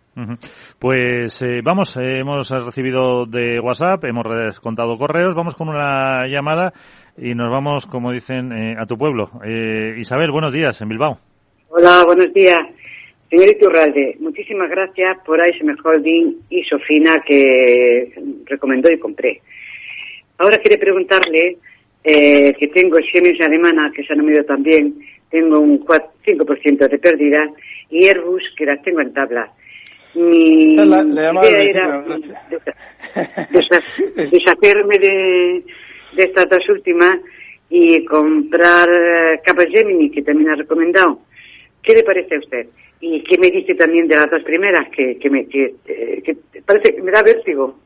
Pues 0.77 1.41
eh, 1.41 1.61
vamos, 1.63 1.95
eh, 1.97 2.19
hemos 2.19 2.49
recibido 2.49 3.25
de 3.25 3.59
WhatsApp, 3.59 4.03
hemos 4.05 4.59
contado 4.59 4.97
correos, 4.97 5.35
vamos 5.35 5.55
con 5.55 5.69
una 5.69 6.27
llamada 6.27 6.73
y 7.17 7.33
nos 7.33 7.49
vamos, 7.49 7.87
como 7.87 8.11
dicen, 8.11 8.51
a 8.77 8.85
tu 8.85 8.97
pueblo. 8.97 9.29
Isabel, 9.97 10.31
buenos 10.31 10.53
días, 10.53 10.81
en 10.81 10.89
Bilbao. 10.89 11.17
Hola, 11.69 12.03
buenos 12.05 12.33
días. 12.33 12.59
Señor 13.29 13.47
Iturralde, 13.47 14.17
muchísimas 14.19 14.69
gracias 14.69 15.19
por 15.25 15.39
ASM 15.39 15.77
Holding 15.81 16.35
y 16.49 16.63
Sofina 16.65 17.23
que 17.25 18.11
recomendó 18.45 18.91
y 18.91 18.99
compré. 18.99 19.41
Ahora 20.37 20.57
quiere 20.57 20.77
preguntarle 20.77 21.57
eh, 22.03 22.53
que 22.59 22.67
tengo 22.69 22.97
Siemens 23.11 23.39
alemana, 23.39 23.91
que 23.95 24.03
se 24.03 24.11
ha 24.11 24.15
nombrado 24.15 24.43
también, 24.43 24.95
tengo 25.29 25.59
un 25.59 25.79
5% 25.85 26.89
de 26.89 26.99
pérdida, 26.99 27.47
y 27.89 28.07
Airbus, 28.07 28.43
que 28.57 28.65
las 28.65 28.81
tengo 28.81 29.01
en 29.01 29.13
tabla. 29.13 29.51
Mi 30.13 30.75
idea 30.75 31.31
era 31.63 32.03
deshacerme 34.31 34.97
de, 34.99 35.63
de 36.13 36.23
estas 36.23 36.49
dos 36.49 36.67
últimas 36.69 37.19
y 37.69 38.03
comprar 38.05 38.89
eh, 38.89 39.39
Capgemini, 39.45 40.11
que 40.11 40.21
también 40.21 40.49
ha 40.49 40.55
recomendado. 40.55 41.19
¿Qué 41.81 41.93
le 41.93 42.03
parece 42.03 42.35
a 42.35 42.39
usted? 42.39 42.67
¿Y 42.99 43.23
qué 43.23 43.37
me 43.37 43.47
dice 43.47 43.73
también 43.75 44.07
de 44.07 44.15
las 44.15 44.29
dos 44.29 44.43
primeras? 44.43 44.89
Que, 44.95 45.17
que, 45.17 45.29
me, 45.29 45.47
que, 45.47 45.75
eh, 45.87 46.35
parece 46.65 46.95
que 46.95 47.01
me 47.01 47.11
da 47.11 47.23
vértigo. 47.23 47.79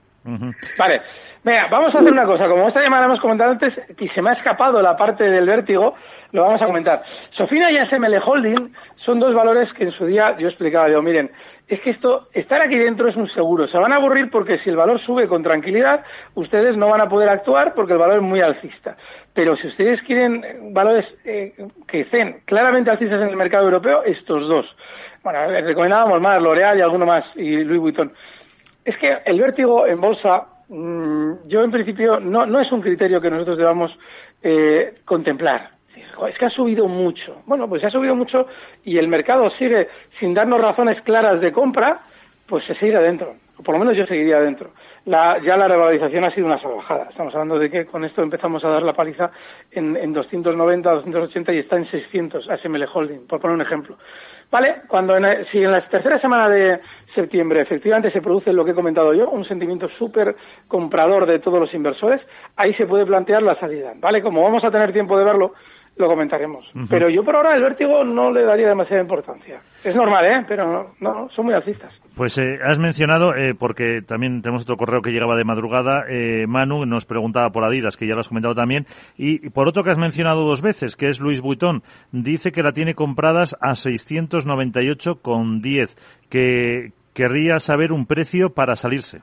Vale. 0.77 1.01
Venga, 1.45 1.67
vamos 1.69 1.93
a 1.93 1.99
hacer 1.99 2.11
una 2.11 2.25
cosa. 2.25 2.49
Como 2.49 2.67
esta 2.67 2.81
llamada 2.81 3.05
hemos 3.05 3.19
comentado 3.19 3.51
antes, 3.51 3.71
y 3.99 4.09
se 4.09 4.21
me 4.23 4.31
ha 4.31 4.33
escapado 4.33 4.81
la 4.81 4.97
parte 4.97 5.25
del 5.25 5.45
vértigo, 5.45 5.93
lo 6.31 6.41
vamos 6.41 6.59
a 6.59 6.65
comentar. 6.65 7.03
Sofina 7.37 7.69
y 7.69 7.77
SML 7.85 8.17
Holding 8.17 8.73
son 8.95 9.19
dos 9.19 9.35
valores 9.35 9.71
que 9.73 9.83
en 9.83 9.91
su 9.91 10.07
día 10.07 10.35
yo 10.39 10.47
explicaba. 10.47 10.87
Digo, 10.87 11.03
miren, 11.03 11.29
es 11.67 11.79
que 11.81 11.91
esto, 11.91 12.29
estar 12.33 12.63
aquí 12.63 12.79
dentro 12.79 13.07
es 13.07 13.15
un 13.15 13.29
seguro. 13.29 13.67
Se 13.67 13.77
van 13.77 13.93
a 13.93 13.97
aburrir 13.97 14.31
porque 14.31 14.57
si 14.57 14.71
el 14.71 14.75
valor 14.75 14.99
sube 15.01 15.27
con 15.27 15.43
tranquilidad, 15.43 16.03
ustedes 16.33 16.77
no 16.77 16.89
van 16.89 17.01
a 17.01 17.09
poder 17.09 17.29
actuar 17.29 17.75
porque 17.75 17.93
el 17.93 17.99
valor 17.99 18.15
es 18.15 18.23
muy 18.23 18.41
alcista. 18.41 18.97
Pero 19.35 19.55
si 19.55 19.67
ustedes 19.67 20.01
quieren 20.01 20.73
valores 20.73 21.05
eh, 21.25 21.53
que 21.87 22.01
estén 22.01 22.41
claramente 22.45 22.89
alcistas 22.89 23.21
en 23.21 23.29
el 23.29 23.35
mercado 23.35 23.65
europeo, 23.65 24.01
estos 24.01 24.47
dos. 24.47 24.65
Bueno, 25.23 25.45
recomendábamos 25.47 26.19
más, 26.19 26.41
L'Oreal 26.41 26.79
y 26.79 26.81
alguno 26.81 27.05
más, 27.05 27.23
y 27.35 27.63
Louis 27.63 27.81
Vuitton. 27.81 28.11
Es 28.83 28.97
que 28.97 29.19
el 29.25 29.39
vértigo 29.39 29.85
en 29.85 30.01
bolsa, 30.01 30.47
yo 30.69 31.63
en 31.63 31.71
principio, 31.71 32.19
no, 32.19 32.45
no 32.45 32.59
es 32.59 32.71
un 32.71 32.81
criterio 32.81 33.21
que 33.21 33.29
nosotros 33.29 33.57
debamos 33.57 33.97
eh, 34.41 34.95
contemplar 35.05 35.75
es 36.27 36.37
que 36.37 36.45
ha 36.45 36.49
subido 36.49 36.87
mucho. 36.87 37.41
Bueno, 37.45 37.67
pues 37.67 37.83
ha 37.83 37.89
subido 37.89 38.15
mucho 38.15 38.47
y 38.83 38.97
el 38.97 39.07
mercado 39.07 39.49
sigue 39.51 39.89
sin 40.19 40.33
darnos 40.33 40.61
razones 40.61 41.01
claras 41.01 41.41
de 41.41 41.51
compra, 41.51 42.01
pues 42.47 42.63
se 42.65 42.75
sigue 42.75 42.95
adentro. 42.95 43.35
O 43.57 43.63
por 43.63 43.73
lo 43.73 43.79
menos 43.79 43.95
yo 43.95 44.05
seguiría 44.05 44.37
adentro. 44.37 44.71
La, 45.05 45.39
ya 45.39 45.55
la 45.55 45.67
revalorización 45.67 46.23
ha 46.23 46.31
sido 46.31 46.47
una 46.47 46.59
salvajada. 46.59 47.07
Estamos 47.09 47.33
hablando 47.33 47.59
de 47.59 47.69
que 47.69 47.85
con 47.85 48.03
esto 48.03 48.21
empezamos 48.21 48.63
a 48.65 48.69
dar 48.69 48.83
la 48.83 48.93
paliza 48.93 49.31
en, 49.71 49.95
en 49.95 50.13
290, 50.13 50.89
280 50.89 51.53
y 51.53 51.59
está 51.59 51.77
en 51.77 51.85
600 51.85 52.49
ASML 52.49 52.87
Holding, 52.91 53.27
por 53.27 53.39
poner 53.39 53.55
un 53.55 53.61
ejemplo. 53.61 53.97
¿Vale? 54.51 54.83
Cuando 54.87 55.15
si 55.51 55.63
en 55.63 55.71
la 55.71 55.81
tercera 55.87 56.19
semana 56.19 56.49
de 56.49 56.79
septiembre 57.13 57.61
efectivamente 57.61 58.11
se 58.11 58.21
produce 58.21 58.53
lo 58.53 58.63
que 58.63 58.71
he 58.71 58.75
comentado 58.75 59.13
yo, 59.13 59.29
un 59.29 59.43
sentimiento 59.45 59.89
súper 59.89 60.35
comprador 60.67 61.25
de 61.25 61.39
todos 61.39 61.59
los 61.59 61.73
inversores, 61.73 62.21
ahí 62.55 62.73
se 62.75 62.85
puede 62.85 63.05
plantear 63.05 63.41
la 63.41 63.55
salida. 63.55 63.93
¿Vale? 63.95 64.21
Como 64.21 64.43
vamos 64.43 64.63
a 64.63 64.71
tener 64.71 64.93
tiempo 64.93 65.17
de 65.17 65.25
verlo, 65.25 65.53
lo 65.97 66.07
comentaremos. 66.07 66.71
Pero 66.89 67.09
yo 67.09 67.23
por 67.23 67.35
ahora 67.35 67.55
el 67.55 67.63
vértigo 67.63 68.03
no 68.03 68.31
le 68.31 68.43
daría 68.43 68.67
demasiada 68.67 69.01
importancia. 69.01 69.61
Es 69.83 69.95
normal, 69.95 70.25
¿eh? 70.25 70.45
Pero 70.47 70.93
no, 70.99 71.29
son 71.29 71.45
muy 71.45 71.53
alcistas. 71.53 71.93
Pues 72.15 72.35
eh, 72.37 72.59
has 72.63 72.79
mencionado, 72.79 73.33
eh, 73.33 73.53
porque 73.57 74.01
también 74.05 74.41
tenemos 74.41 74.63
otro 74.63 74.75
correo 74.75 75.01
que 75.01 75.11
llegaba 75.11 75.37
de 75.37 75.45
madrugada, 75.45 76.03
eh, 76.09 76.45
Manu 76.47 76.85
nos 76.85 77.05
preguntaba 77.05 77.51
por 77.51 77.63
Adidas, 77.63 77.95
que 77.95 78.07
ya 78.07 78.13
lo 78.13 78.19
has 78.19 78.27
comentado 78.27 78.55
también, 78.55 78.87
y, 79.17 79.49
por 79.49 79.69
otro 79.69 79.83
que 79.83 79.91
has 79.91 79.97
mencionado 79.97 80.43
dos 80.43 80.61
veces, 80.61 80.97
que 80.97 81.07
es 81.07 81.21
Luis 81.21 81.39
Vuitton, 81.41 81.83
dice 82.11 82.51
que 82.51 82.63
la 82.63 82.73
tiene 82.73 82.93
compradas 82.93 83.55
a 83.61 83.71
698,10, 83.71 85.95
que 86.29 86.91
querría 87.13 87.59
saber 87.59 87.93
un 87.93 88.05
precio 88.05 88.49
para 88.49 88.75
salirse. 88.75 89.21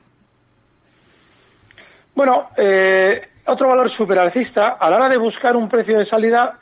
Bueno, 2.15 2.47
eh, 2.57 3.27
otro 3.45 3.67
valor 3.67 3.89
superalcista, 3.91 4.69
a 4.69 4.89
la 4.89 4.97
hora 4.97 5.09
de 5.09 5.17
buscar 5.17 5.55
un 5.55 5.69
precio 5.69 5.97
de 5.97 6.05
salida, 6.05 6.59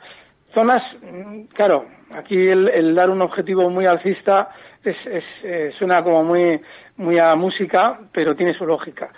zonas, 0.54 0.82
mm, 1.00 1.42
claro, 1.54 1.86
aquí 2.14 2.36
el, 2.48 2.94
dar 2.94 3.10
un 3.10 3.22
objetivo 3.22 3.70
muy 3.70 3.86
alcista 3.86 4.50
es, 4.84 4.96
eh, 5.44 5.72
suena 5.78 6.02
como 6.02 6.24
muy, 6.24 6.60
muy 6.96 7.18
a 7.18 7.34
música, 7.34 8.00
pero 8.12 8.34
tiene 8.34 8.54
su 8.54 8.66
lógica. 8.66 9.10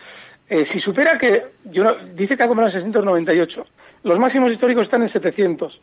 Eh, 0.48 0.66
si 0.72 0.80
supera 0.80 1.18
que, 1.18 1.46
dice 2.14 2.36
que 2.36 2.42
ha 2.42 2.48
comprado 2.48 2.68
en 2.68 2.74
698, 2.74 3.66
los 4.02 4.18
máximos 4.18 4.52
históricos 4.52 4.84
están 4.84 5.02
en 5.02 5.08
700. 5.08 5.80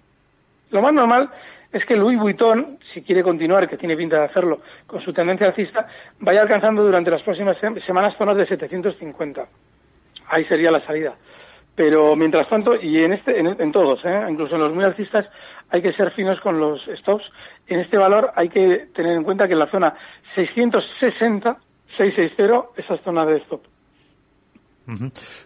Lo 0.70 0.82
más 0.82 0.94
normal 0.94 1.30
es 1.72 1.86
que 1.86 1.96
Louis 1.96 2.20
Vuitton, 2.20 2.78
si 2.94 3.02
quiere 3.02 3.24
continuar, 3.24 3.68
que 3.68 3.78
tiene 3.78 3.96
pinta 3.96 4.20
de 4.20 4.26
hacerlo, 4.26 4.62
con 4.86 5.02
su 5.02 5.14
tendencia 5.14 5.48
alcista, 5.48 5.88
vaya 6.20 6.42
alcanzando 6.42 6.84
durante 6.84 7.10
las 7.10 7.24
próximas 7.24 7.58
semanas 7.86 8.16
zonas 8.18 8.38
de 8.38 8.46
750. 8.46 9.46
Ahí 10.28 10.46
sería 10.46 10.70
la 10.70 10.82
salida. 10.82 11.16
Pero 11.76 12.16
mientras 12.16 12.50
tanto, 12.50 12.76
y 12.76 12.98
en, 13.00 13.14
este, 13.14 13.40
en, 13.40 13.72
todos, 13.72 14.04
¿eh? 14.04 14.26
incluso 14.30 14.56
en 14.56 14.62
los 14.62 14.74
muy 14.74 14.84
alcistas, 14.84 15.26
hay 15.70 15.82
que 15.82 15.94
ser 15.94 16.12
finos 16.12 16.40
con 16.42 16.60
los 16.60 16.82
stops. 16.98 17.24
En 17.68 17.80
este 17.80 17.98
valor 17.98 18.32
hay 18.36 18.50
que 18.50 18.88
tener 18.94 19.16
en 19.16 19.24
cuenta 19.24 19.48
que 19.48 19.54
en 19.54 19.60
la 19.60 19.72
zona 19.72 19.94
660, 20.36 21.58
660, 21.98 22.62
esa 22.78 22.94
es 22.96 23.02
zona 23.02 23.26
de 23.26 23.38
stop. 23.38 23.62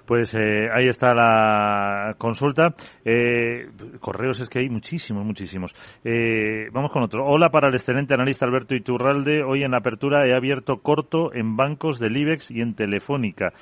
Pues 0.06 0.34
eh, 0.34 0.70
ahí 0.74 0.88
está 0.88 1.14
la 1.14 2.16
consulta. 2.18 2.74
Eh, 3.04 3.68
correos 4.00 4.40
es 4.40 4.50
que 4.50 4.60
hay 4.60 4.70
muchísimos, 4.70 5.26
muchísimos. 5.26 5.74
Eh, 6.04 6.70
vamos 6.72 6.92
con 6.92 7.04
otro. 7.04 7.26
Hola 7.26 7.50
para 7.50 7.68
el 7.68 7.76
excelente 7.76 8.14
analista 8.14 8.46
Alberto 8.46 8.76
Iturralde. 8.76 9.44
Hoy 9.44 9.64
en 9.64 9.76
apertura 9.76 10.26
he 10.26 10.36
abierto 10.36 10.78
corto 10.82 11.34
en 11.34 11.56
bancos 11.56 12.00
del 12.00 12.18
IBEX 12.18 12.52
y 12.52 12.62
en 12.62 12.76
Telefónica. 12.76 13.54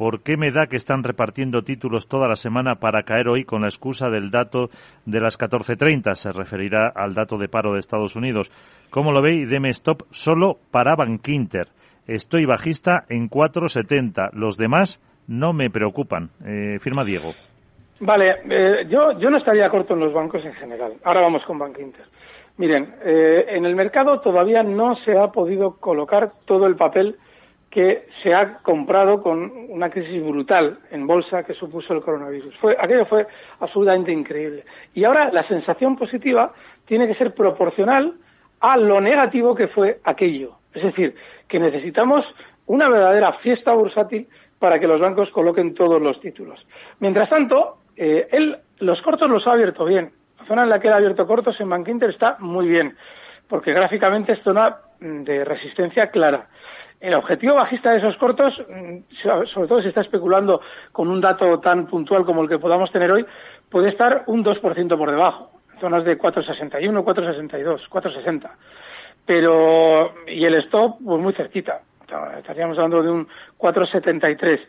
¿Por 0.00 0.22
qué 0.22 0.38
me 0.38 0.50
da 0.50 0.66
que 0.66 0.76
están 0.76 1.04
repartiendo 1.04 1.60
títulos 1.60 2.08
toda 2.08 2.26
la 2.26 2.34
semana 2.34 2.76
para 2.76 3.02
caer 3.02 3.28
hoy 3.28 3.44
con 3.44 3.60
la 3.60 3.66
excusa 3.68 4.08
del 4.08 4.30
dato 4.30 4.70
de 5.04 5.20
las 5.20 5.38
14.30? 5.38 6.14
Se 6.14 6.32
referirá 6.32 6.88
al 6.88 7.12
dato 7.12 7.36
de 7.36 7.48
paro 7.48 7.74
de 7.74 7.80
Estados 7.80 8.16
Unidos. 8.16 8.50
¿Cómo 8.88 9.12
lo 9.12 9.20
veis? 9.20 9.50
Deme 9.50 9.68
stop 9.68 10.04
solo 10.08 10.56
para 10.70 10.96
Bankinter. 10.96 11.66
Estoy 12.06 12.46
bajista 12.46 13.04
en 13.10 13.28
4.70. 13.28 14.30
Los 14.32 14.56
demás 14.56 15.02
no 15.28 15.52
me 15.52 15.68
preocupan. 15.68 16.30
Eh, 16.46 16.78
firma 16.80 17.04
Diego. 17.04 17.34
Vale, 18.00 18.36
eh, 18.48 18.86
yo, 18.88 19.18
yo 19.18 19.28
no 19.28 19.36
estaría 19.36 19.68
corto 19.68 19.92
en 19.92 20.00
los 20.00 20.14
bancos 20.14 20.42
en 20.46 20.54
general. 20.54 20.94
Ahora 21.04 21.20
vamos 21.20 21.44
con 21.44 21.58
Bankinter. 21.58 22.06
Miren, 22.56 22.94
eh, 23.04 23.44
en 23.48 23.66
el 23.66 23.76
mercado 23.76 24.18
todavía 24.20 24.62
no 24.62 24.96
se 24.96 25.18
ha 25.18 25.26
podido 25.26 25.76
colocar 25.76 26.32
todo 26.46 26.66
el 26.66 26.76
papel 26.76 27.18
que 27.70 28.08
se 28.22 28.34
ha 28.34 28.58
comprado 28.58 29.22
con 29.22 29.52
una 29.68 29.90
crisis 29.90 30.22
brutal 30.24 30.80
en 30.90 31.06
bolsa 31.06 31.44
que 31.44 31.54
supuso 31.54 31.94
el 31.94 32.02
coronavirus. 32.02 32.56
Fue, 32.56 32.76
aquello 32.78 33.06
fue 33.06 33.26
absolutamente 33.60 34.10
increíble. 34.10 34.64
Y 34.92 35.04
ahora 35.04 35.30
la 35.32 35.46
sensación 35.46 35.96
positiva 35.96 36.52
tiene 36.84 37.06
que 37.06 37.14
ser 37.14 37.32
proporcional 37.32 38.14
a 38.58 38.76
lo 38.76 39.00
negativo 39.00 39.54
que 39.54 39.68
fue 39.68 40.00
aquello. 40.02 40.56
Es 40.74 40.82
decir, 40.82 41.14
que 41.46 41.60
necesitamos 41.60 42.24
una 42.66 42.88
verdadera 42.88 43.34
fiesta 43.34 43.72
bursátil 43.72 44.28
para 44.58 44.78
que 44.80 44.88
los 44.88 45.00
bancos 45.00 45.30
coloquen 45.30 45.74
todos 45.74 46.02
los 46.02 46.20
títulos. 46.20 46.66
Mientras 46.98 47.28
tanto, 47.28 47.78
eh, 47.96 48.28
él 48.32 48.58
los 48.78 49.00
cortos 49.02 49.30
los 49.30 49.46
ha 49.46 49.52
abierto 49.52 49.84
bien. 49.84 50.12
La 50.40 50.46
zona 50.46 50.62
en 50.64 50.70
la 50.70 50.80
que 50.80 50.88
él 50.88 50.94
ha 50.94 50.96
abierto 50.96 51.26
cortos 51.26 51.60
en 51.60 51.70
Bank 51.70 51.88
Inter 51.88 52.10
está 52.10 52.36
muy 52.40 52.68
bien, 52.68 52.96
porque 53.48 53.72
gráficamente 53.72 54.32
es 54.32 54.42
zona 54.42 54.78
de 55.00 55.44
resistencia 55.44 56.10
clara. 56.10 56.48
El 57.00 57.14
objetivo 57.14 57.54
bajista 57.54 57.92
de 57.92 57.98
esos 57.98 58.16
cortos, 58.18 58.62
mm, 58.68 58.98
sobre 59.46 59.68
todo 59.68 59.80
si 59.80 59.88
está 59.88 60.02
especulando 60.02 60.60
con 60.92 61.08
un 61.08 61.20
dato 61.20 61.58
tan 61.58 61.86
puntual 61.86 62.26
como 62.26 62.42
el 62.42 62.48
que 62.48 62.58
podamos 62.58 62.92
tener 62.92 63.10
hoy, 63.10 63.24
puede 63.70 63.88
estar 63.88 64.24
un 64.26 64.44
2% 64.44 64.98
por 64.98 65.10
debajo, 65.10 65.50
zonas 65.80 66.04
de 66.04 66.18
4,61, 66.18 67.02
4,62, 67.02 67.88
4,60. 67.88 68.50
Pero, 69.24 70.12
y 70.26 70.44
el 70.44 70.54
stop, 70.56 70.98
pues 71.02 71.20
muy 71.20 71.32
cerquita. 71.32 71.80
Estaríamos 72.36 72.76
hablando 72.76 73.02
de 73.02 73.10
un 73.10 73.28
4,73. 73.58 74.60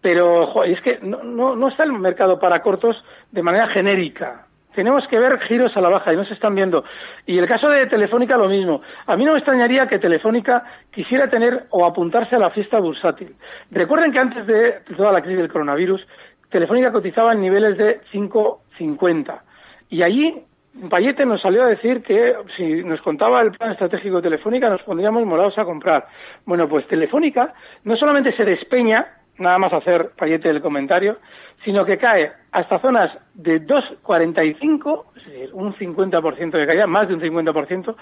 Pero, 0.00 0.64
es 0.64 0.80
que 0.80 0.98
no, 1.02 1.22
no, 1.22 1.54
no 1.54 1.68
está 1.68 1.84
el 1.84 1.92
mercado 1.92 2.38
para 2.38 2.62
cortos 2.62 3.04
de 3.30 3.42
manera 3.42 3.68
genérica. 3.68 4.45
Tenemos 4.76 5.08
que 5.08 5.18
ver 5.18 5.40
giros 5.40 5.76
a 5.76 5.80
la 5.80 5.88
baja 5.88 6.12
y 6.12 6.16
no 6.16 6.24
se 6.24 6.34
están 6.34 6.54
viendo. 6.54 6.84
Y 7.26 7.38
el 7.38 7.48
caso 7.48 7.68
de 7.68 7.86
Telefónica 7.86 8.36
lo 8.36 8.48
mismo. 8.48 8.82
A 9.06 9.16
mí 9.16 9.24
no 9.24 9.32
me 9.32 9.38
extrañaría 9.38 9.88
que 9.88 9.98
Telefónica 9.98 10.62
quisiera 10.92 11.28
tener 11.28 11.64
o 11.70 11.84
apuntarse 11.84 12.36
a 12.36 12.38
la 12.38 12.50
fiesta 12.50 12.78
bursátil. 12.78 13.34
Recuerden 13.70 14.12
que 14.12 14.18
antes 14.18 14.46
de 14.46 14.82
toda 14.96 15.10
la 15.10 15.22
crisis 15.22 15.38
del 15.38 15.50
coronavirus, 15.50 16.06
Telefónica 16.50 16.92
cotizaba 16.92 17.32
en 17.32 17.40
niveles 17.40 17.76
de 17.76 18.00
5,50. 18.12 19.40
Y 19.88 20.02
allí 20.02 20.44
Payete 20.90 21.24
nos 21.24 21.40
salió 21.40 21.62
a 21.62 21.68
decir 21.68 22.02
que 22.02 22.36
si 22.56 22.84
nos 22.84 23.00
contaba 23.00 23.40
el 23.40 23.52
plan 23.52 23.72
estratégico 23.72 24.16
de 24.16 24.22
Telefónica 24.22 24.68
nos 24.68 24.82
pondríamos 24.82 25.24
molados 25.24 25.58
a 25.58 25.64
comprar. 25.64 26.06
Bueno, 26.44 26.68
pues 26.68 26.86
Telefónica 26.86 27.54
no 27.84 27.96
solamente 27.96 28.32
se 28.36 28.44
despeña, 28.44 29.06
nada 29.38 29.58
más 29.58 29.72
hacer 29.72 30.10
Payete 30.16 30.48
el 30.48 30.62
comentario, 30.62 31.18
sino 31.64 31.84
que 31.84 31.98
cae 31.98 32.32
hasta 32.52 32.78
zonas 32.78 33.16
de 33.34 33.60
2,45, 33.62 35.04
es 35.16 35.24
decir, 35.26 35.50
un 35.52 35.74
50% 35.74 36.50
de 36.50 36.66
caída, 36.66 36.86
más 36.86 37.08
de 37.08 37.14
un 37.14 37.20
50%, 37.20 37.96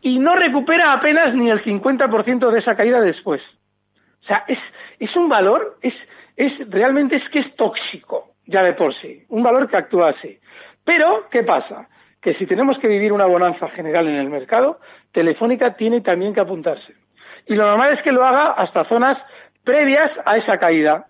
y 0.00 0.18
no 0.18 0.34
recupera 0.34 0.92
apenas 0.92 1.34
ni 1.34 1.50
el 1.50 1.62
50% 1.62 2.50
de 2.50 2.58
esa 2.58 2.76
caída 2.76 3.00
después. 3.00 3.42
O 4.22 4.26
sea, 4.26 4.44
es, 4.46 4.58
es 4.98 5.14
un 5.16 5.28
valor, 5.28 5.78
es, 5.82 5.94
es 6.36 6.52
realmente 6.70 7.16
es 7.16 7.28
que 7.30 7.40
es 7.40 7.56
tóxico 7.56 8.32
ya 8.46 8.62
de 8.62 8.72
por 8.74 8.94
sí, 8.94 9.24
un 9.28 9.42
valor 9.42 9.68
que 9.68 9.76
actúa 9.76 10.10
así. 10.10 10.38
Pero, 10.84 11.28
¿qué 11.30 11.42
pasa? 11.42 11.88
Que 12.20 12.34
si 12.34 12.46
tenemos 12.46 12.78
que 12.78 12.88
vivir 12.88 13.12
una 13.12 13.26
bonanza 13.26 13.68
general 13.68 14.08
en 14.08 14.16
el 14.16 14.28
mercado, 14.28 14.80
Telefónica 15.12 15.74
tiene 15.74 16.00
también 16.00 16.34
que 16.34 16.40
apuntarse. 16.40 16.94
Y 17.46 17.54
lo 17.54 17.66
normal 17.66 17.92
es 17.92 18.02
que 18.02 18.12
lo 18.12 18.24
haga 18.24 18.52
hasta 18.52 18.84
zonas 18.84 19.18
previas 19.64 20.10
a 20.24 20.36
esa 20.36 20.58
caída. 20.58 21.06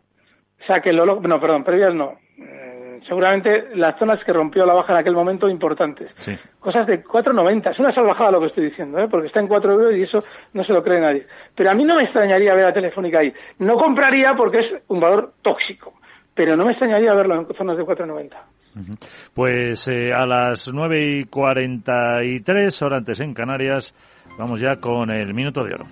O 0.62 0.65
sea, 0.67 0.81
que 0.81 0.93
lo, 0.93 1.21
no, 1.21 1.41
perdón, 1.41 1.65
previas 1.65 1.95
no. 1.95 2.19
Mm, 2.37 3.03
seguramente 3.07 3.75
las 3.75 3.99
zonas 3.99 4.23
que 4.25 4.33
rompió 4.33 4.65
la 4.65 4.75
baja 4.75 4.93
en 4.93 4.99
aquel 5.01 5.15
momento 5.15 5.49
importantes. 5.49 6.12
Sí. 6.19 6.37
Cosas 6.61 6.87
de 6.87 7.03
4,90. 7.03 7.71
Es 7.71 7.79
una 7.79 7.93
salvajada 7.93 8.31
lo 8.33 8.41
que 8.41 8.47
estoy 8.47 8.65
diciendo, 8.67 8.99
¿eh? 8.99 9.09
porque 9.11 9.27
está 9.27 9.41
en 9.41 9.49
4 9.49 9.73
euros 9.73 9.97
y 9.97 10.03
eso 10.03 10.23
no 10.53 10.62
se 10.65 10.73
lo 10.73 10.83
cree 10.83 11.01
nadie. 11.01 11.27
Pero 11.55 11.71
a 11.71 11.75
mí 11.75 11.85
no 11.85 11.97
me 11.97 12.05
extrañaría 12.05 12.55
ver 12.55 12.67
a 12.67 12.73
Telefónica 12.73 13.19
ahí. 13.19 13.33
No 13.59 13.77
compraría 13.77 14.35
porque 14.35 14.61
es 14.61 14.83
un 14.88 15.01
valor 15.01 15.33
tóxico 15.43 15.95
pero 16.35 16.57
no 16.57 16.65
me 16.65 16.73
extrañaría 16.73 17.15
verlo 17.15 17.41
en 17.41 17.55
zonas 17.55 17.77
de 17.77 17.85
4,90. 17.85 18.31
Pues 19.35 19.87
eh, 19.88 20.12
a 20.15 20.27
las 20.27 20.71
9 20.73 21.19
y 21.19 21.25
43, 21.25 22.83
horas 22.83 22.99
antes 22.99 23.21
en 23.21 23.35
Canarias, 23.35 23.95
vamos 24.38 24.61
ya 24.61 24.77
con 24.77 25.11
el 25.11 25.35
minuto 25.35 25.62
de 25.62 25.75
oro. 25.75 25.87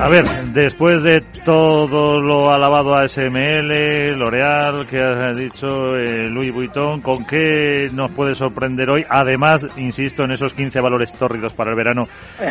A 0.00 0.08
ver, 0.08 0.24
después 0.52 1.02
de 1.02 1.20
todo 1.44 2.22
lo 2.22 2.52
alabado 2.52 2.94
a 2.94 3.08
SML, 3.08 4.16
L'Oreal, 4.16 4.86
que 4.86 5.02
ha 5.02 5.32
dicho 5.32 5.96
eh, 5.96 6.28
Louis 6.30 6.52
Vuitton, 6.52 7.00
¿con 7.00 7.24
qué 7.24 7.90
nos 7.92 8.12
puede 8.12 8.36
sorprender 8.36 8.88
hoy? 8.90 9.04
Además, 9.08 9.66
insisto, 9.76 10.22
en 10.22 10.30
esos 10.30 10.54
15 10.54 10.80
valores 10.80 11.12
tórridos 11.14 11.52
para 11.52 11.70
el 11.70 11.76
verano 11.76 12.04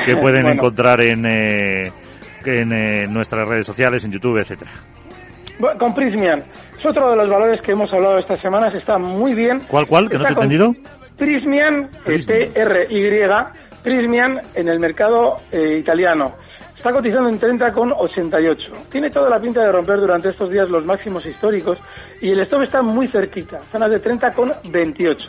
que 0.06 0.16
pueden 0.22 0.46
encontrar 0.48 1.02
en, 1.02 1.26
eh, 1.26 1.92
en 2.46 2.74
eh, 2.74 3.08
nuestras 3.08 3.48
redes 3.48 3.66
sociales, 3.66 4.04
en 4.04 4.12
YouTube, 4.12 4.40
etcétera. 4.40 4.72
Bueno, 5.58 5.80
con 5.80 5.96
Prismian. 5.96 6.44
Es 6.78 6.86
otro 6.86 7.12
de 7.12 7.16
los 7.16 7.30
valores 7.30 7.62
que 7.62 7.72
hemos 7.72 7.92
hablado 7.94 8.18
estas 8.18 8.42
semanas. 8.42 8.76
Está 8.76 8.98
muy 8.98 9.34
bien. 9.34 9.62
¿Cuál, 9.70 9.88
cuál? 9.88 10.10
¿Que 10.10 10.18
no 10.18 10.26
te 10.26 10.32
he 10.32 10.34
entendido? 10.34 10.76
Prismian, 11.18 11.90
P-R-Y, 12.06 13.22
Prismian 13.84 14.42
en 14.54 14.68
el 14.68 14.80
mercado 14.82 15.40
italiano. 15.54 16.36
Está 16.88 17.00
cotizando 17.00 17.28
en 17.28 17.38
30,88. 17.38 18.88
Tiene 18.90 19.10
toda 19.10 19.30
la 19.30 19.42
pinta 19.42 19.60
de 19.60 19.74
romper 19.74 20.00
durante 20.00 20.30
estos 20.30 20.50
días 20.50 20.70
los 20.70 20.86
máximos 20.86 21.26
históricos 21.26 21.78
y 22.22 22.32
el 22.32 22.40
stop 22.40 22.62
está 22.62 22.82
muy 22.82 23.10
cerquita, 23.10 23.60
zonas 23.74 23.92
de 23.92 24.02
30,28. 24.02 25.28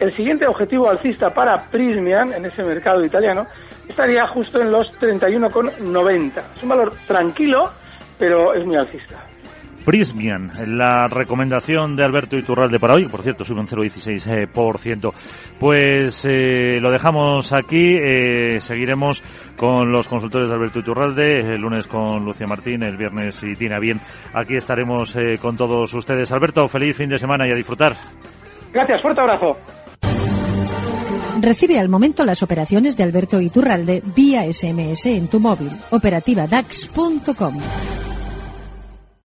El 0.00 0.12
siguiente 0.12 0.46
objetivo 0.46 0.90
alcista 0.90 1.30
para 1.30 1.64
Prismian 1.70 2.34
en 2.34 2.44
ese 2.44 2.62
mercado 2.62 3.02
italiano 3.02 3.46
estaría 3.88 4.26
justo 4.26 4.60
en 4.60 4.70
los 4.70 5.00
31,90. 5.00 6.42
Es 6.54 6.62
un 6.62 6.68
valor 6.68 6.92
tranquilo, 7.06 7.70
pero 8.18 8.52
es 8.52 8.66
muy 8.66 8.76
alcista. 8.76 9.27
Prismian, 9.84 10.52
la 10.78 11.08
recomendación 11.08 11.96
de 11.96 12.04
Alberto 12.04 12.36
Iturralde 12.36 12.78
para 12.78 12.94
hoy, 12.94 13.06
por 13.06 13.22
cierto, 13.22 13.44
sube 13.44 13.60
un 13.60 13.66
0,16%. 13.66 15.12
Pues 15.58 16.24
eh, 16.24 16.80
lo 16.80 16.90
dejamos 16.90 17.52
aquí, 17.52 17.96
eh, 17.96 18.60
seguiremos 18.60 19.22
con 19.56 19.90
los 19.90 20.08
consultores 20.08 20.48
de 20.48 20.54
Alberto 20.54 20.80
Iturralde, 20.80 21.40
el 21.40 21.60
lunes 21.60 21.86
con 21.86 22.24
Lucia 22.24 22.46
Martín, 22.46 22.82
el 22.82 22.96
viernes 22.96 23.36
si 23.36 23.54
tiene 23.54 23.78
bien, 23.80 24.00
aquí 24.34 24.56
estaremos 24.56 25.16
eh, 25.16 25.38
con 25.40 25.56
todos 25.56 25.92
ustedes. 25.94 26.30
Alberto, 26.32 26.68
feliz 26.68 26.96
fin 26.96 27.08
de 27.08 27.18
semana 27.18 27.46
y 27.48 27.52
a 27.52 27.56
disfrutar. 27.56 27.96
Gracias, 28.72 29.00
fuerte 29.00 29.20
abrazo. 29.20 29.56
Recibe 31.40 31.78
al 31.78 31.88
momento 31.88 32.24
las 32.24 32.42
operaciones 32.42 32.96
de 32.96 33.04
Alberto 33.04 33.40
Iturralde 33.40 34.02
vía 34.14 34.42
SMS 34.52 35.06
en 35.06 35.28
tu 35.28 35.38
móvil. 35.38 35.70
Operativa 35.90 36.46
DAX.com. 36.46 37.54